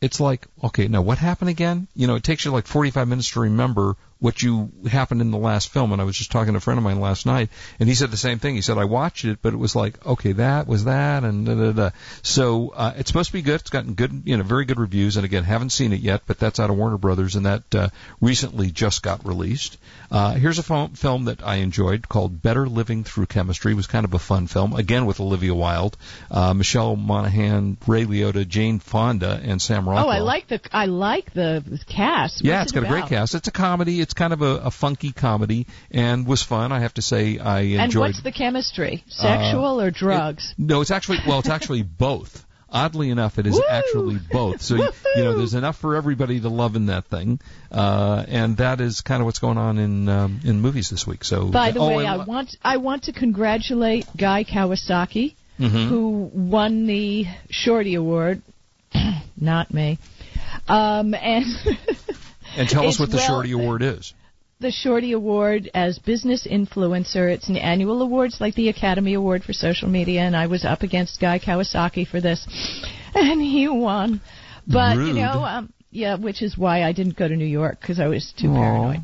it's 0.00 0.20
like, 0.20 0.46
okay, 0.62 0.88
now 0.88 1.02
what 1.02 1.18
happened 1.18 1.50
again? 1.50 1.88
You 1.94 2.06
know, 2.06 2.14
it 2.14 2.22
takes 2.22 2.44
you 2.44 2.50
like 2.50 2.66
45 2.66 3.08
minutes 3.08 3.30
to 3.32 3.40
remember 3.40 3.96
what 4.24 4.42
you 4.42 4.72
happened 4.90 5.20
in 5.20 5.30
the 5.30 5.36
last 5.36 5.68
film. 5.68 5.92
And 5.92 6.00
I 6.00 6.04
was 6.06 6.16
just 6.16 6.32
talking 6.32 6.54
to 6.54 6.56
a 6.56 6.60
friend 6.60 6.78
of 6.78 6.84
mine 6.84 6.98
last 6.98 7.26
night, 7.26 7.50
and 7.78 7.86
he 7.86 7.94
said 7.94 8.10
the 8.10 8.16
same 8.16 8.38
thing. 8.38 8.54
He 8.54 8.62
said 8.62 8.78
I 8.78 8.86
watched 8.86 9.26
it, 9.26 9.40
but 9.42 9.52
it 9.52 9.58
was 9.58 9.76
like, 9.76 10.04
okay, 10.06 10.32
that 10.32 10.66
was 10.66 10.84
that, 10.84 11.24
and 11.24 11.44
da 11.44 11.54
da 11.54 11.72
da. 11.72 11.90
So 12.22 12.70
uh, 12.70 12.94
it's 12.96 13.10
supposed 13.10 13.28
to 13.28 13.34
be 13.34 13.42
good. 13.42 13.60
It's 13.60 13.68
gotten 13.68 13.92
good, 13.92 14.22
you 14.24 14.38
know, 14.38 14.42
very 14.42 14.64
good 14.64 14.80
reviews. 14.80 15.18
And 15.18 15.26
again, 15.26 15.44
haven't 15.44 15.70
seen 15.70 15.92
it 15.92 16.00
yet, 16.00 16.22
but 16.26 16.38
that's 16.38 16.58
out 16.58 16.70
of 16.70 16.76
Warner 16.78 16.96
Brothers, 16.96 17.36
and 17.36 17.44
that 17.44 17.74
uh, 17.74 17.88
recently 18.22 18.70
just 18.70 19.02
got 19.02 19.26
released. 19.26 19.76
Uh, 20.10 20.32
here's 20.32 20.58
a 20.58 20.62
film, 20.62 20.94
film 20.94 21.26
that 21.26 21.46
I 21.46 21.56
enjoyed 21.56 22.08
called 22.08 22.40
Better 22.40 22.66
Living 22.66 23.04
Through 23.04 23.26
Chemistry. 23.26 23.72
It 23.72 23.76
was 23.76 23.88
kind 23.88 24.06
of 24.06 24.14
a 24.14 24.18
fun 24.18 24.46
film, 24.46 24.72
again 24.72 25.04
with 25.04 25.20
Olivia 25.20 25.54
Wilde, 25.54 25.98
uh, 26.30 26.54
Michelle 26.54 26.96
Monaghan, 26.96 27.76
Ray 27.86 28.06
Liotta, 28.06 28.48
Jane 28.48 28.78
Fonda, 28.78 29.38
and 29.44 29.60
Sam 29.60 29.86
Rockwell. 29.86 30.06
Oh, 30.06 30.08
I 30.08 30.20
like 30.20 30.48
the 30.48 30.60
I 30.72 30.86
like 30.86 31.34
the 31.34 31.78
cast. 31.86 32.42
Yeah, 32.42 32.62
it's 32.62 32.72
got 32.72 32.84
it 32.84 32.86
a 32.86 32.88
great 32.88 33.06
cast. 33.06 33.34
It's 33.34 33.48
a 33.48 33.52
comedy. 33.52 34.00
It's 34.00 34.13
kind 34.14 34.32
of 34.32 34.42
a, 34.42 34.56
a 34.64 34.70
funky 34.70 35.12
comedy, 35.12 35.66
and 35.90 36.26
was 36.26 36.42
fun. 36.42 36.72
I 36.72 36.80
have 36.80 36.94
to 36.94 37.02
say, 37.02 37.38
I 37.38 37.60
enjoyed. 37.60 37.80
And 37.80 37.94
what's 37.96 38.22
the 38.22 38.32
chemistry? 38.32 39.04
Sexual 39.08 39.80
or 39.80 39.90
drugs? 39.90 40.54
no, 40.58 40.80
it's 40.80 40.90
actually 40.90 41.18
well, 41.26 41.40
it's 41.40 41.48
actually 41.48 41.82
both. 41.98 42.44
Oddly 42.70 43.10
enough, 43.10 43.38
it 43.38 43.46
is 43.46 43.60
actually 43.70 44.18
both. 44.32 44.60
So 44.60 44.74
you, 44.74 44.88
you 45.14 45.22
know, 45.22 45.36
there's 45.38 45.54
enough 45.54 45.78
for 45.78 45.94
everybody 45.94 46.40
to 46.40 46.48
love 46.48 46.74
in 46.74 46.86
that 46.86 47.04
thing, 47.04 47.38
uh, 47.70 48.24
and 48.26 48.56
that 48.56 48.80
is 48.80 49.00
kind 49.00 49.20
of 49.20 49.26
what's 49.26 49.38
going 49.38 49.58
on 49.58 49.78
in 49.78 50.08
um, 50.08 50.40
in 50.44 50.60
movies 50.60 50.90
this 50.90 51.06
week. 51.06 51.22
So 51.22 51.46
By 51.46 51.70
the 51.70 51.78
oh, 51.78 51.88
way, 51.96 52.04
and- 52.04 52.22
I 52.22 52.24
want 52.24 52.56
I 52.64 52.78
want 52.78 53.04
to 53.04 53.12
congratulate 53.12 54.06
Guy 54.16 54.42
Kawasaki, 54.42 55.36
Mhm. 55.60 55.88
who 55.88 56.30
won 56.34 56.86
the 56.86 57.26
Shorty 57.48 57.94
Award. 57.94 58.42
Not 59.40 59.72
me. 59.72 59.98
Um, 60.66 61.14
and 61.14 61.44
and 62.56 62.68
tell 62.68 62.86
us 62.88 62.98
what 62.98 63.10
the 63.10 63.16
well- 63.16 63.26
Shorty 63.26 63.52
Award 63.52 63.82
is. 63.82 64.14
the 64.60 64.70
Shorty 64.70 65.12
Award 65.12 65.70
as 65.74 65.98
business 65.98 66.46
influencer. 66.46 67.30
It's 67.32 67.48
an 67.48 67.56
annual 67.56 68.00
award. 68.02 68.28
It's 68.30 68.40
like 68.40 68.54
the 68.54 68.68
Academy 68.68 69.14
Award 69.14 69.44
for 69.44 69.52
social 69.52 69.88
media, 69.88 70.20
and 70.22 70.36
I 70.36 70.46
was 70.46 70.64
up 70.64 70.82
against 70.82 71.20
Guy 71.20 71.38
Kawasaki 71.38 72.06
for 72.06 72.20
this, 72.20 72.46
and 73.14 73.40
he 73.42 73.68
won. 73.68 74.20
But 74.66 74.96
you 74.96 75.12
know, 75.12 75.44
um, 75.44 75.72
yeah, 75.90 76.16
which 76.16 76.40
is 76.42 76.56
why 76.56 76.82
I 76.82 76.92
didn't 76.92 77.16
go 77.16 77.28
to 77.28 77.36
New 77.36 77.44
York 77.44 77.80
because 77.80 78.00
I 78.00 78.06
was 78.08 78.32
too 78.38 78.48
Aw. 78.50 78.54
paranoid. 78.54 79.00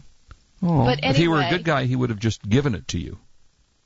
Oh, 0.63 0.85
But 0.85 1.01
if 1.03 1.17
he 1.17 1.29
were 1.29 1.41
a 1.41 1.49
good 1.51 1.65
guy, 1.65 1.85
he 1.87 1.97
would 1.97 2.11
have 2.11 2.19
just 2.19 2.47
given 2.49 2.75
it 2.75 2.89
to 2.89 2.99
you. 2.99 3.19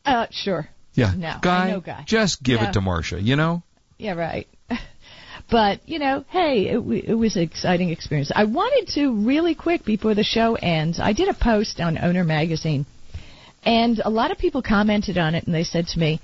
Uh, 0.05 0.27
sure. 0.31 0.69
Yeah, 0.95 1.13
No, 1.17 1.39
guy, 1.41 1.77
Guy. 1.81 2.03
just 2.07 2.43
give 2.43 2.61
it 2.63 2.75
to 2.75 2.81
Marsha. 2.81 3.21
You 3.23 3.35
know. 3.37 3.63
Yeah, 3.99 4.13
right. 4.15 4.47
But 5.51 5.81
you 5.87 5.99
know, 5.99 6.25
hey, 6.31 6.69
it, 6.69 6.75
w- 6.75 7.03
it 7.07 7.15
was 7.15 7.37
an 7.37 7.43
exciting 7.43 7.91
experience. 7.91 8.33
I 8.35 8.45
wanted 8.45 8.93
to 8.95 9.27
really 9.27 9.55
quick 9.55 9.85
before 9.85 10.15
the 10.15 10.25
show 10.25 10.55
ends. 10.55 10.99
I 11.01 11.13
did 11.13 11.29
a 11.29 11.35
post 11.35 11.81
on 11.81 11.99
Owner 11.99 12.25
Magazine, 12.25 12.87
and 13.63 14.01
a 14.05 14.11
lot 14.11 14.31
of 14.31 14.39
people 14.39 14.63
commented 14.63 15.19
on 15.19 15.35
it, 15.35 15.45
and 15.45 15.55
they 15.55 15.65
said 15.65 15.87
to 15.89 15.99
me, 15.99 16.21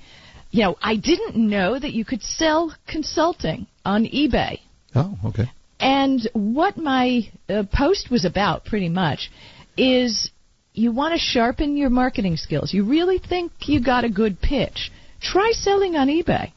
you 0.51 0.63
know, 0.63 0.75
I 0.81 0.95
didn't 0.97 1.35
know 1.35 1.79
that 1.79 1.93
you 1.93 2.03
could 2.03 2.21
sell 2.21 2.75
consulting 2.87 3.67
on 3.85 4.05
eBay. 4.05 4.59
Oh, 4.93 5.17
okay. 5.25 5.49
And 5.79 6.29
what 6.33 6.77
my 6.77 7.31
uh, 7.49 7.63
post 7.71 8.11
was 8.11 8.25
about, 8.25 8.65
pretty 8.65 8.89
much, 8.89 9.31
is 9.77 10.29
you 10.73 10.91
want 10.91 11.13
to 11.13 11.19
sharpen 11.19 11.77
your 11.77 11.89
marketing 11.89 12.37
skills. 12.37 12.73
You 12.73 12.85
really 12.85 13.17
think 13.17 13.51
you 13.61 13.83
got 13.83 14.03
a 14.03 14.09
good 14.09 14.41
pitch. 14.41 14.91
Try 15.21 15.51
selling 15.53 15.95
on 15.95 16.07
eBay. 16.07 16.51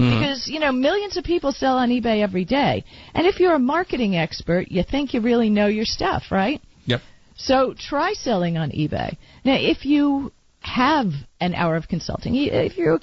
Mm-hmm. 0.00 0.20
Because, 0.20 0.48
you 0.48 0.60
know, 0.60 0.72
millions 0.72 1.16
of 1.16 1.24
people 1.24 1.52
sell 1.52 1.76
on 1.76 1.90
eBay 1.90 2.22
every 2.22 2.44
day. 2.44 2.84
And 3.14 3.26
if 3.26 3.38
you're 3.38 3.54
a 3.54 3.58
marketing 3.58 4.16
expert, 4.16 4.68
you 4.70 4.82
think 4.82 5.12
you 5.12 5.20
really 5.20 5.50
know 5.50 5.66
your 5.66 5.84
stuff, 5.84 6.24
right? 6.30 6.60
Yep. 6.86 7.00
So 7.36 7.74
try 7.78 8.14
selling 8.14 8.56
on 8.56 8.70
eBay. 8.70 9.16
Now, 9.44 9.56
if 9.58 9.84
you 9.84 10.32
have 10.60 11.12
an 11.40 11.54
hour 11.54 11.76
of 11.76 11.88
consulting, 11.88 12.34
if 12.34 12.78
you 12.78 12.98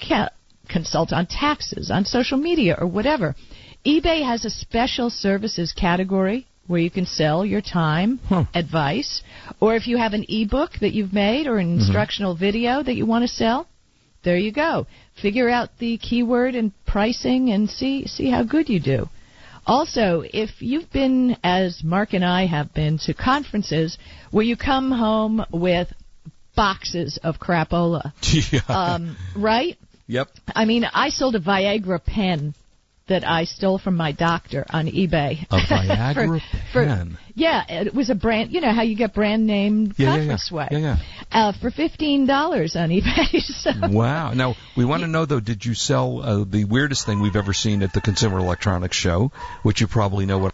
consult 0.70 1.14
on 1.14 1.28
taxes, 1.28 1.92
on 1.92 2.06
social 2.06 2.38
media, 2.38 2.76
or 2.80 2.88
whatever, 2.88 3.36
eBay 3.86 4.24
has 4.24 4.44
a 4.44 4.50
special 4.50 5.10
services 5.10 5.74
category 5.74 6.48
where 6.66 6.80
you 6.80 6.90
can 6.90 7.06
sell 7.06 7.46
your 7.46 7.62
time, 7.62 8.20
advice, 8.54 9.22
or 9.60 9.76
if 9.76 9.88
you 9.88 9.98
have 9.98 10.14
an 10.14 10.26
ebook 10.28 10.72
that 10.82 10.94
you've 10.94 11.14
made 11.14 11.48
or 11.48 11.58
an 11.60 11.68
mm-hmm. 11.68 11.80
instructional 11.80 12.36
video 12.36 12.84
that 12.84 12.96
you 12.96 13.06
want 13.06 13.24
to 13.24 13.28
sell, 13.28 13.68
there 14.24 14.38
you 14.38 14.52
go. 14.52 14.86
Figure 15.22 15.50
out 15.50 15.70
the 15.80 15.98
keyword 15.98 16.56
and 16.56 16.72
pricing 16.86 17.50
and 17.50 17.70
see 17.70 18.08
see 18.08 18.30
how 18.30 18.44
good 18.44 18.70
you 18.70 18.80
do. 18.80 19.10
Also, 19.66 20.24
if 20.24 20.62
you've 20.62 20.90
been, 20.92 21.36
as 21.44 21.84
Mark 21.84 22.14
and 22.14 22.24
I 22.24 22.46
have 22.46 22.74
been, 22.74 22.98
to 23.00 23.14
conferences 23.14 23.98
where 24.32 24.46
you 24.46 24.56
come 24.56 24.92
home 24.92 25.44
with 25.52 25.90
boxes 26.56 27.20
of 27.22 27.38
crapola, 27.38 28.14
yeah. 28.52 28.62
um, 28.70 29.18
right? 29.36 29.78
yep. 30.08 30.30
I 30.56 30.64
mean, 30.64 30.86
I 30.86 31.10
sold 31.10 31.36
a 31.36 31.40
Viagra 31.42 32.04
pen 32.04 32.54
that 33.08 33.24
I 33.28 33.46
stole 33.46 33.78
from 33.78 33.96
my 33.96 34.12
doctor 34.12 34.66
on 34.70 34.88
eBay. 34.88 35.46
A 35.50 35.56
Viagra 35.58 36.42
for- 36.74 36.86
pen. 36.86 37.18
Yeah, 37.36 37.64
it 37.70 37.94
was 37.94 38.10
a 38.10 38.16
brand. 38.16 38.52
You 38.52 38.62
know 38.62 38.74
how 38.74 38.82
you 38.82 38.96
get 38.96 39.14
brand 39.14 39.46
name 39.46 39.94
Yeah, 39.98 40.16
yeah, 40.16 40.18
conference 40.18 40.50
yeah. 40.52 40.68
Yeah, 40.72 40.78
yeah. 40.80 40.98
Uh, 41.32 41.52
for 41.54 41.70
fifteen 41.72 42.26
dollars 42.26 42.76
on 42.76 42.90
eBay. 42.90 43.40
so, 43.42 43.72
Wow. 43.90 44.34
Now 44.34 44.56
we 44.76 44.86
want 44.86 45.02
to 45.04 45.08
know 45.08 45.26
though, 45.26 45.40
did 45.40 45.64
you 45.66 45.74
sell 45.74 46.22
uh, 46.22 46.44
the 46.44 46.66
weirdest 46.66 47.06
thing 47.06 47.20
we've 47.22 47.36
ever 47.36 47.54
seen 47.54 47.84
at 47.84 47.94
the 47.94 48.02
Consumer 48.02 48.40
Electronics 48.40 48.98
Show, 48.98 49.32
which 49.64 49.82
you 49.82 49.88
probably 49.88 50.26
know 50.26 50.40
what 50.40 50.54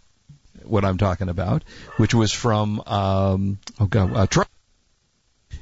what 0.63 0.86
I'm 0.86 0.98
talking 0.98 1.30
about, 1.30 1.63
which 1.98 2.13
was 2.13 2.32
from 2.32 2.80
um, 2.86 3.60
oh 3.80 3.86
god, 3.86 4.13
uh, 4.16 4.28
Tro- 4.28 4.44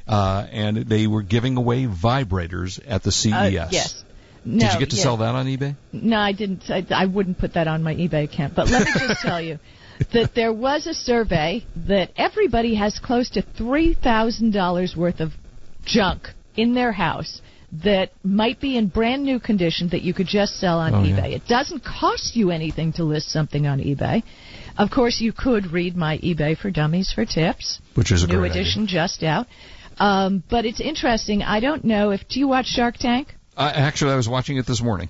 uh, 0.07 0.45
and 0.51 0.77
they 0.77 1.07
were 1.07 1.21
giving 1.21 1.57
away 1.57 1.85
vibrators 1.85 2.79
at 2.85 3.03
the 3.03 3.11
CES. 3.11 3.33
uh, 3.33 3.49
yes. 3.51 4.03
Did 4.43 4.73
you 4.73 4.79
get 4.79 4.89
to 4.89 4.95
yeah. 4.95 5.03
sell 5.03 5.17
that 5.17 5.35
on 5.35 5.45
eBay? 5.45 5.75
No, 5.91 6.17
I 6.17 6.31
didn't. 6.31 6.63
I, 6.69 6.85
I 6.89 7.05
wouldn't 7.05 7.37
put 7.37 7.53
that 7.53 7.67
on 7.67 7.83
my 7.83 7.93
eBay 7.93 8.23
account. 8.23 8.55
But 8.55 8.69
let 8.69 8.85
me 8.85 8.91
just 9.07 9.21
tell 9.21 9.41
you 9.41 9.59
that 10.13 10.33
there 10.33 10.51
was 10.51 10.87
a 10.87 10.93
survey 10.93 11.65
that 11.87 12.11
everybody 12.17 12.75
has 12.75 12.99
close 12.99 13.29
to 13.31 13.41
three 13.41 13.93
thousand 13.93 14.51
dollars 14.51 14.95
worth 14.95 15.19
of 15.19 15.31
junk 15.85 16.29
in 16.55 16.73
their 16.73 16.91
house 16.91 17.41
that 17.83 18.11
might 18.23 18.59
be 18.59 18.77
in 18.77 18.87
brand 18.87 19.23
new 19.23 19.39
condition 19.39 19.89
that 19.89 20.01
you 20.01 20.13
could 20.13 20.27
just 20.27 20.59
sell 20.59 20.79
on 20.79 20.93
Oh, 20.93 21.03
yeah. 21.03 21.15
eBay. 21.21 21.35
It 21.35 21.47
doesn't 21.47 21.83
cost 21.85 22.35
you 22.35 22.51
anything 22.51 22.91
to 22.93 23.03
list 23.05 23.29
something 23.29 23.65
on 23.65 23.79
eBay. 23.79 24.23
Of 24.77 24.89
course, 24.91 25.21
you 25.21 25.31
could 25.31 25.71
read 25.71 25.95
my 25.95 26.17
eBay 26.17 26.57
for 26.57 26.69
Dummies 26.69 27.13
for 27.13 27.25
tips. 27.25 27.79
Which 27.93 28.11
is 28.11 28.23
a 28.23 28.27
new 28.27 28.39
great 28.39 28.51
idea. 28.51 28.63
edition 28.63 28.87
just 28.87 29.23
out. 29.23 29.47
Um, 29.97 30.43
but 30.49 30.65
it's 30.65 30.81
interesting. 30.81 31.43
I 31.43 31.59
don't 31.59 31.85
know 31.85 32.11
if 32.11 32.27
do 32.27 32.39
you 32.39 32.47
watch 32.47 32.65
Shark 32.65 32.97
Tank? 32.97 33.35
Uh, 33.61 33.71
actually, 33.75 34.11
I 34.11 34.15
was 34.15 34.27
watching 34.27 34.57
it 34.57 34.65
this 34.65 34.81
morning. 34.81 35.09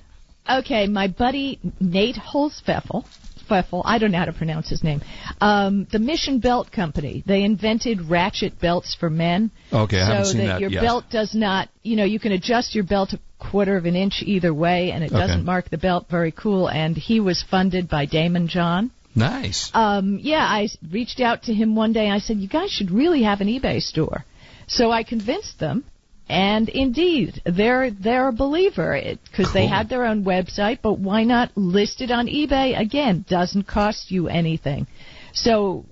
Okay, 0.49 0.87
my 0.87 1.07
buddy 1.07 1.59
Nate 1.79 2.15
Holzpfeffel, 2.17 3.05
Pfeffel, 3.49 3.81
I 3.85 3.97
don't 3.97 4.11
know 4.11 4.17
how 4.17 4.25
to 4.25 4.33
pronounce 4.33 4.67
his 4.69 4.83
name. 4.83 5.01
Um, 5.39 5.87
the 5.91 5.99
Mission 5.99 6.39
Belt 6.39 6.71
Company. 6.71 7.23
They 7.25 7.43
invented 7.43 8.09
ratchet 8.09 8.59
belts 8.59 8.93
for 8.99 9.09
men. 9.09 9.51
Okay, 9.71 9.97
I 9.97 9.99
so 9.99 10.05
haven't 10.11 10.25
seen 10.25 10.37
that, 10.39 10.47
that 10.53 10.61
your 10.61 10.71
yet. 10.71 10.81
belt 10.81 11.05
does 11.09 11.33
not, 11.33 11.69
you 11.83 11.95
know, 11.95 12.03
you 12.03 12.19
can 12.19 12.33
adjust 12.33 12.75
your 12.75 12.83
belt 12.83 13.13
a 13.13 13.19
quarter 13.39 13.77
of 13.77 13.85
an 13.85 13.95
inch 13.95 14.21
either 14.25 14.53
way, 14.53 14.91
and 14.91 15.03
it 15.03 15.11
Okay. 15.11 15.19
doesn't 15.19 15.45
mark 15.45 15.69
the 15.69 15.77
belt. 15.77 16.07
Very 16.09 16.31
cool. 16.31 16.67
And 16.67 16.97
he 16.97 17.19
was 17.21 17.41
funded 17.49 17.87
by 17.87 18.05
Daymond 18.05 18.47
John. 18.49 18.91
Nice. 19.15 19.71
Um, 19.73 20.19
yeah, 20.21 20.43
I 20.45 20.67
reached 20.91 21.19
out 21.21 21.43
to 21.43 21.53
him 21.53 21.75
one 21.75 21.93
day. 21.93 22.09
I 22.09 22.19
said, 22.19 22.37
"You 22.37 22.47
guys 22.47 22.71
should 22.71 22.91
really 22.91 23.23
have 23.23 23.41
an 23.41 23.47
eBay 23.47 23.81
store." 23.81 24.25
So 24.67 24.89
I 24.91 25.03
convinced 25.03 25.59
them, 25.59 25.83
and 26.32 26.70
indeed, 26.70 27.41
they're 27.46 27.91
they're 27.91 28.30
a 28.30 28.32
believer 28.32 28.98
because 29.30 29.52
they 29.54 29.67
had 29.67 29.89
their 29.89 30.06
own 30.06 30.24
website. 30.24 30.80
But 30.82 30.98
why 30.98 31.26
not 31.26 31.52
list 31.58 32.00
it 32.00 32.10
on 32.10 32.28
eBay? 32.28 32.80
Again, 32.80 33.26
doesn't 33.28 33.67
cost 33.67 34.12
you 34.12 34.30
anything. 34.30 34.88
So, 35.34 35.86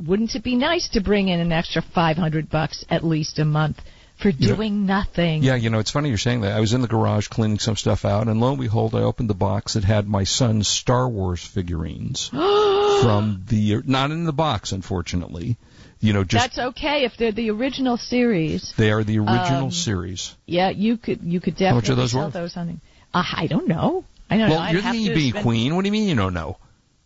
wouldn't 0.00 0.34
it 0.34 0.42
be 0.42 0.56
nice 0.56 0.88
to 0.94 1.02
bring 1.02 1.28
in 1.28 1.40
an 1.40 1.52
extra 1.52 1.82
five 1.94 2.16
hundred 2.16 2.48
bucks 2.48 2.86
at 2.88 3.04
least 3.04 3.38
a 3.38 3.44
month 3.44 3.80
for 4.22 4.32
doing 4.32 4.86
nothing? 4.86 5.42
Yeah, 5.42 5.56
you 5.56 5.70
know, 5.70 5.78
it's 5.78 5.90
funny 5.90 6.08
you're 6.08 6.18
saying 6.18 6.42
that. 6.42 6.52
I 6.52 6.60
was 6.60 6.72
in 6.72 6.80
the 6.80 6.88
garage 6.88 7.28
cleaning 7.28 7.58
some 7.58 7.76
stuff 7.76 8.04
out, 8.04 8.28
and 8.28 8.40
lo 8.40 8.50
and 8.50 8.60
behold, 8.60 8.94
I 8.94 9.00
opened 9.00 9.28
the 9.28 9.34
box. 9.34 9.74
that 9.74 9.84
had 9.84 10.06
my 10.08 10.24
son's 10.24 10.68
Star 10.68 11.08
Wars 11.08 11.44
figurines 11.44 12.28
from 12.32 13.44
the 13.48 13.82
not 13.84 14.10
in 14.10 14.24
the 14.24 14.32
box, 14.32 14.72
unfortunately. 14.72 15.58
You 16.00 16.12
know, 16.12 16.24
just 16.24 16.56
That's 16.56 16.68
okay 16.70 17.04
if 17.04 17.16
they're 17.16 17.30
the 17.30 17.50
original 17.50 17.96
series. 17.96 18.72
they 18.76 18.90
are 18.90 19.04
the 19.04 19.18
original 19.18 19.66
um, 19.66 19.70
series. 19.70 20.34
Yeah, 20.46 20.70
you 20.70 20.96
could 20.96 21.22
you 21.22 21.40
could 21.40 21.58
How 21.60 21.74
much 21.74 21.84
definitely 21.84 21.92
are 21.92 21.96
those 21.96 22.10
sell 22.10 22.24
worth? 22.24 22.32
those 22.32 22.56
on. 22.56 22.80
Uh, 23.14 23.22
I 23.36 23.46
don't 23.46 23.68
know. 23.68 24.04
I 24.28 24.38
don't 24.38 24.48
know. 24.48 24.56
Well, 24.56 24.72
you're 24.72 24.82
have 24.82 24.94
the 24.96 25.30
spend- 25.30 25.44
queen. 25.44 25.76
What 25.76 25.82
do 25.82 25.88
you 25.88 25.92
mean 25.92 26.08
you 26.08 26.16
don't 26.16 26.34
know? 26.34 26.56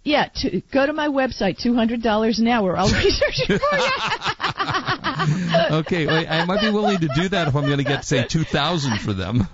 Yeah, 0.02 0.28
to, 0.36 0.60
go 0.72 0.86
to 0.86 0.92
my 0.92 1.08
website, 1.08 1.58
two 1.58 1.74
hundred 1.74 2.00
dollars 2.00 2.38
an 2.38 2.46
hour. 2.46 2.76
I'll 2.76 2.86
research 3.04 3.40
it 3.48 3.60
for 3.60 3.76
you. 3.76 4.95
okay, 5.70 6.06
wait, 6.06 6.26
I 6.28 6.44
might 6.44 6.60
be 6.60 6.70
willing 6.70 6.98
to 7.00 7.08
do 7.14 7.28
that 7.30 7.48
if 7.48 7.54
I'm 7.56 7.66
going 7.66 7.78
to 7.78 7.84
get 7.84 8.04
say 8.04 8.24
two 8.24 8.44
thousand 8.44 8.98
for 9.00 9.12
them. 9.12 9.48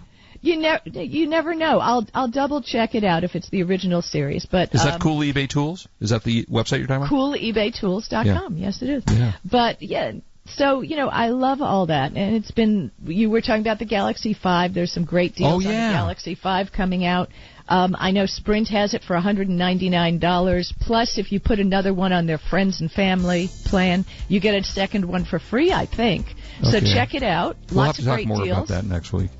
You 0.45 0.57
never, 0.57 0.81
you 0.89 1.29
never 1.29 1.55
know. 1.55 1.79
I'll, 1.79 2.05
I'll 2.13 2.27
double 2.29 2.63
check 2.63 2.97
it 2.97 3.05
out 3.05 3.23
if 3.23 3.37
it's 3.37 3.49
the 3.51 3.63
original 3.63 4.03
series. 4.03 4.45
But 4.45 4.75
Is 4.75 4.83
that 4.83 4.95
um, 4.95 5.01
cool 5.01 5.21
eBay 5.21 5.49
tools? 5.49 5.87
Is 6.01 6.11
that 6.11 6.25
the 6.25 6.45
website 6.47 6.79
you're 6.79 6.89
talking 6.89 7.07
about? 7.07 7.11
CoolEbayTools.com. 7.11 8.57
Yes, 8.57 8.83
it 8.83 8.89
is. 8.89 9.05
Yeah. 9.07 9.35
But 9.45 9.81
yeah, 9.83 10.13
so 10.47 10.81
you 10.81 10.97
know, 10.97 11.09
I 11.09 11.29
love 11.29 11.63
all 11.63 11.87
that, 11.87 12.13
and 12.17 12.35
it's 12.37 12.51
been. 12.51 12.91
You 13.05 13.31
were 13.31 13.41
talking 13.41 13.61
about 13.61 13.79
the 13.79 13.85
Galaxy 13.85 14.35
Five. 14.35 14.75
There's 14.75 14.93
some 14.93 15.05
great 15.05 15.37
deals 15.37 15.53
Oh, 15.53 15.57
on 15.57 15.63
the. 15.63 15.69
Galaxy 15.69 16.35
Five 16.35 16.73
coming 16.73 17.05
out. 17.05 17.29
Um, 17.69 17.97
I 17.99 18.11
know 18.11 18.27
Sprint 18.27 18.69
has 18.69 18.95
it 18.95 19.03
for 19.05 19.17
$199. 19.17 20.73
Plus, 20.81 21.19
if 21.19 21.33
you 21.33 21.41
put 21.41 21.59
another 21.59 21.95
one 21.95 22.13
on 22.13 22.27
their 22.27 22.39
friends 22.39 22.81
and 22.81 22.91
family 22.91 23.49
plan, 23.67 24.05
you 24.29 24.41
get 24.41 24.55
a 24.55 24.63
second 24.65 25.05
one 25.07 25.25
for 25.25 25.39
free. 25.39 25.73
I 25.73 25.87
think. 25.87 26.27
So 26.63 26.81
check 26.81 27.15
it 27.15 27.23
out. 27.23 27.57
We'll 27.71 27.87
Lots 27.87 27.97
have 27.97 27.97
to 27.97 28.03
of 28.03 28.07
talk 28.07 28.17
great 28.17 28.29
more 28.29 28.45
deals. 28.45 28.59
about 28.59 28.69
that 28.69 28.85
next 28.85 29.13
week. 29.13 29.31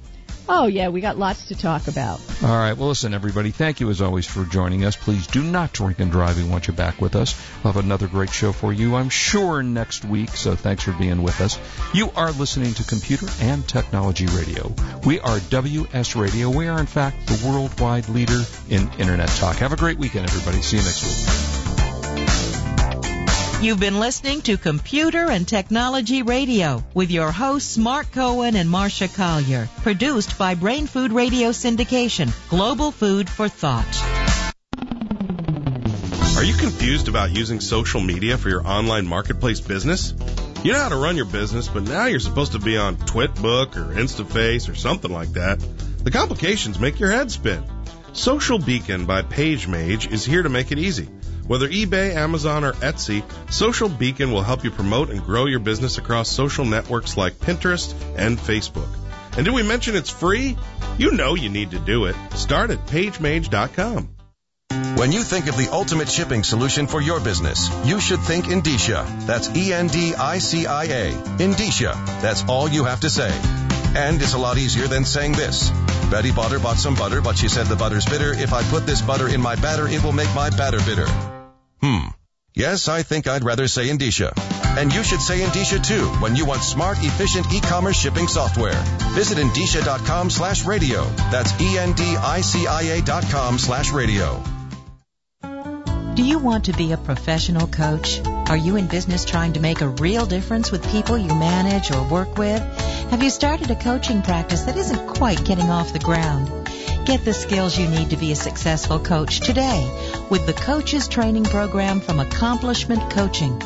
Oh 0.49 0.67
yeah, 0.67 0.89
we 0.89 1.01
got 1.01 1.19
lots 1.19 1.47
to 1.47 1.55
talk 1.55 1.89
about. 1.89 2.21
All 2.43 2.57
right. 2.57 2.77
Well, 2.77 2.89
listen, 2.89 3.15
everybody. 3.15 3.51
Thank 3.51 3.81
you 3.81 3.91
as 3.91 4.03
always 4.03 4.27
for 4.27 4.45
joining 4.45 4.85
us. 4.85 4.97
Please 4.97 5.27
do 5.27 5.43
not 5.43 5.73
drink 5.73 6.01
and 6.01 6.11
drive. 6.11 6.37
We 6.37 6.49
want 6.49 6.67
you 6.67 6.75
back 6.75 7.01
with 7.01 7.15
us. 7.15 7.41
We'll 7.63 7.73
have 7.73 7.85
another 7.85 8.09
great 8.09 8.31
show 8.31 8.53
for 8.53 8.73
you, 8.73 8.97
I'm 8.97 9.09
sure, 9.09 9.63
next 9.63 10.05
week. 10.05 10.31
So 10.31 10.55
thanks 10.55 10.83
for 10.83 10.93
being 10.93 11.23
with 11.23 11.41
us. 11.41 11.59
You 11.95 12.11
are 12.17 12.33
listening 12.33 12.75
to 12.75 12.85
Computer 12.85 13.27
and 13.41 13.67
Technology 13.67 14.27
Radio. 14.27 14.75
We 15.05 15.21
are 15.21 15.39
WS 15.51 16.17
Radio. 16.17 16.51
We 16.51 16.69
are, 16.69 16.81
in 16.81 16.87
fact, 16.87 17.27
the 17.27 17.49
worldwide 17.49 18.09
leader 18.09 18.43
in 18.69 18.91
Internet 18.99 19.29
talk. 19.29 19.57
Have 19.57 19.73
a 19.73 19.77
great 19.77 19.99
weekend, 19.99 20.27
everybody. 20.27 20.63
See 20.63 20.77
you 20.77 20.83
next 20.83 21.03
week. 21.05 21.62
You've 23.63 23.79
been 23.79 24.01
listening 24.01 24.41
to 24.43 24.57
Computer 24.57 25.31
and 25.31 25.47
Technology 25.47 26.23
Radio 26.23 26.83
with 26.95 27.13
your 27.13 27.31
hosts 27.31 27.79
Mark 27.79 28.11
Cohen 28.11 28.57
and 28.57 28.69
Marsha 28.69 29.07
Collier. 29.15 29.69
Produced 29.83 30.37
by 30.37 30.57
Brain 30.57 30.89
Food 30.89 31.13
Radio 31.13 31.51
Syndication, 31.51 32.33
Global 32.49 32.91
Food 32.91 33.31
for 33.31 33.49
Thought. 33.49 33.87
Are 36.37 36.43
you 36.43 36.55
confused 36.55 37.07
about 37.07 37.31
using 37.31 37.61
social 37.61 38.01
media 38.01 38.37
for 38.37 38.49
your 38.49 38.67
online 38.67 39.07
marketplace 39.07 39.61
business? 39.61 40.13
You 40.65 40.73
know 40.73 40.81
how 40.81 40.89
to 40.89 40.97
run 40.97 41.15
your 41.15 41.27
business, 41.27 41.69
but 41.69 41.85
now 41.85 42.07
you're 42.07 42.19
supposed 42.19 42.53
to 42.53 42.59
be 42.59 42.77
on 42.77 42.97
Twitbook 42.97 43.77
or 43.77 43.95
InstaFace 43.95 44.69
or 44.69 44.75
something 44.75 45.13
like 45.13 45.35
that. 45.35 45.61
The 46.03 46.11
complications 46.11 46.81
make 46.81 46.99
your 46.99 47.13
head 47.13 47.31
spin. 47.31 47.63
Social 48.13 48.59
Beacon 48.59 49.07
by 49.07 49.23
PageMage 49.23 50.11
is 50.11 50.25
here 50.25 50.43
to 50.43 50.49
make 50.49 50.73
it 50.73 50.79
easy. 50.81 51.09
Whether 51.47 51.69
eBay, 51.69 52.15
Amazon, 52.15 52.65
or 52.65 52.73
Etsy, 52.73 53.23
Social 53.51 53.89
Beacon 53.89 54.33
will 54.33 54.43
help 54.43 54.65
you 54.65 54.71
promote 54.71 55.11
and 55.11 55.23
grow 55.23 55.47
your 55.47 55.61
business 55.61 55.99
across 55.99 56.29
social 56.29 56.65
networks 56.65 57.17
like 57.17 57.35
Pinterest 57.35 57.95
and 58.17 58.39
Facebook. 58.39 58.89
And 59.37 59.45
did 59.45 59.55
we 59.55 59.63
mention 59.63 59.97
it's 59.97 60.11
free? 60.11 60.57
You 60.99 61.13
know 61.13 61.35
you 61.35 61.49
need 61.49 61.71
to 61.73 61.79
do 61.79 62.05
it. 62.05 62.17
Start 62.35 62.71
at 62.71 62.87
pagemage.com. 62.87 64.09
When 64.97 65.11
you 65.11 65.23
think 65.23 65.49
of 65.49 65.57
the 65.57 65.71
ultimate 65.73 66.09
shipping 66.09 66.45
solution 66.45 66.87
for 66.87 67.01
your 67.01 67.19
business, 67.19 67.71
you 67.85 67.99
should 67.99 68.21
think 68.21 68.45
Endicia. 68.47 69.27
That's 69.27 69.49
E-N-D-I-C-I-A. 69.49 71.11
Endicia. 71.39 72.21
That's 72.21 72.45
all 72.45 72.69
you 72.69 72.85
have 72.85 73.01
to 73.01 73.11
say. 73.11 73.31
And 73.95 74.21
it's 74.23 74.35
a 74.35 74.39
lot 74.39 74.59
easier 74.59 74.87
than 74.87 75.05
saying 75.05 75.33
this. 75.33 75.71
Betty 76.11 76.31
Butter 76.31 76.59
bought 76.59 76.77
some 76.77 76.95
butter, 76.95 77.21
but 77.21 77.37
she 77.37 77.49
said 77.49 77.67
the 77.67 77.77
butter's 77.77 78.05
bitter. 78.05 78.33
If 78.33 78.53
I 78.53 78.63
put 78.65 78.87
this 78.87 79.01
butter 79.01 79.29
in 79.29 79.41
my 79.41 79.57
batter, 79.57 79.89
it 79.89 80.03
will 80.03 80.13
make 80.13 80.33
my 80.35 80.51
batter 80.51 80.79
bitter. 80.79 81.07
Hmm. 81.83 82.09
Yes, 82.55 82.89
I 82.89 83.03
think 83.03 83.27
I'd 83.27 83.45
rather 83.45 83.67
say 83.67 83.89
Endicia. 83.89 84.33
And 84.79 84.93
you 84.93 85.03
should 85.03 85.21
say 85.21 85.41
Endicia 85.41 85.85
too 85.85 86.07
when 86.21 86.37
you 86.37 86.47
want 86.47 86.63
smart, 86.63 86.99
efficient 87.01 87.53
e-commerce 87.53 87.97
shipping 87.97 88.29
software. 88.29 88.81
Visit 89.15 89.39
Endicia.com 89.39 90.31
slash 90.31 90.65
radio. 90.65 91.05
That's 91.33 91.61
E-N-D-I-C-I-A 91.61 93.03
dot 93.03 93.25
com 93.25 93.59
slash 93.59 93.91
radio. 93.91 94.43
Do 96.15 96.23
you 96.23 96.39
want 96.39 96.67
to 96.67 96.73
be 96.75 96.93
a 96.93 96.99
professional 96.99 97.67
coach? 97.67 98.21
Are 98.27 98.57
you 98.57 98.77
in 98.77 98.87
business 98.87 99.25
trying 99.25 99.55
to 99.55 99.61
make 99.61 99.81
a 99.81 99.89
real 99.89 100.27
difference 100.27 100.71
with 100.71 100.87
people 100.91 101.17
you 101.17 101.35
manage 101.35 101.91
or 101.91 102.07
work 102.07 102.37
with? 102.37 102.63
Have 103.11 103.23
you 103.23 103.31
started 103.31 103.71
a 103.71 103.77
coaching 103.77 104.21
practice 104.23 104.63
that 104.65 104.77
isn't 104.77 105.07
quite 105.09 105.43
getting 105.45 105.71
off 105.71 105.93
the 105.93 105.99
ground? 105.99 106.62
Get 107.05 107.25
the 107.25 107.35
skills 107.35 107.77
you 107.77 107.89
need 107.89 108.11
to 108.11 108.17
be 108.17 108.31
a 108.31 108.37
successful 108.37 109.01
coach 109.01 109.41
today 109.41 109.91
with 110.31 110.47
the 110.47 110.53
Coaches 110.53 111.09
Training 111.09 111.45
Program 111.45 112.01
from 112.01 112.21
Accomplishment 112.21 113.11
Coaching. 113.11 113.59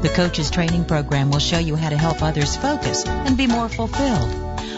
The 0.00 0.10
Coaches 0.14 0.50
Training 0.50 0.86
Program 0.86 1.30
will 1.30 1.40
show 1.40 1.58
you 1.58 1.76
how 1.76 1.90
to 1.90 1.96
help 1.98 2.22
others 2.22 2.56
focus 2.56 3.06
and 3.06 3.36
be 3.36 3.46
more 3.46 3.68
fulfilled. 3.68 4.49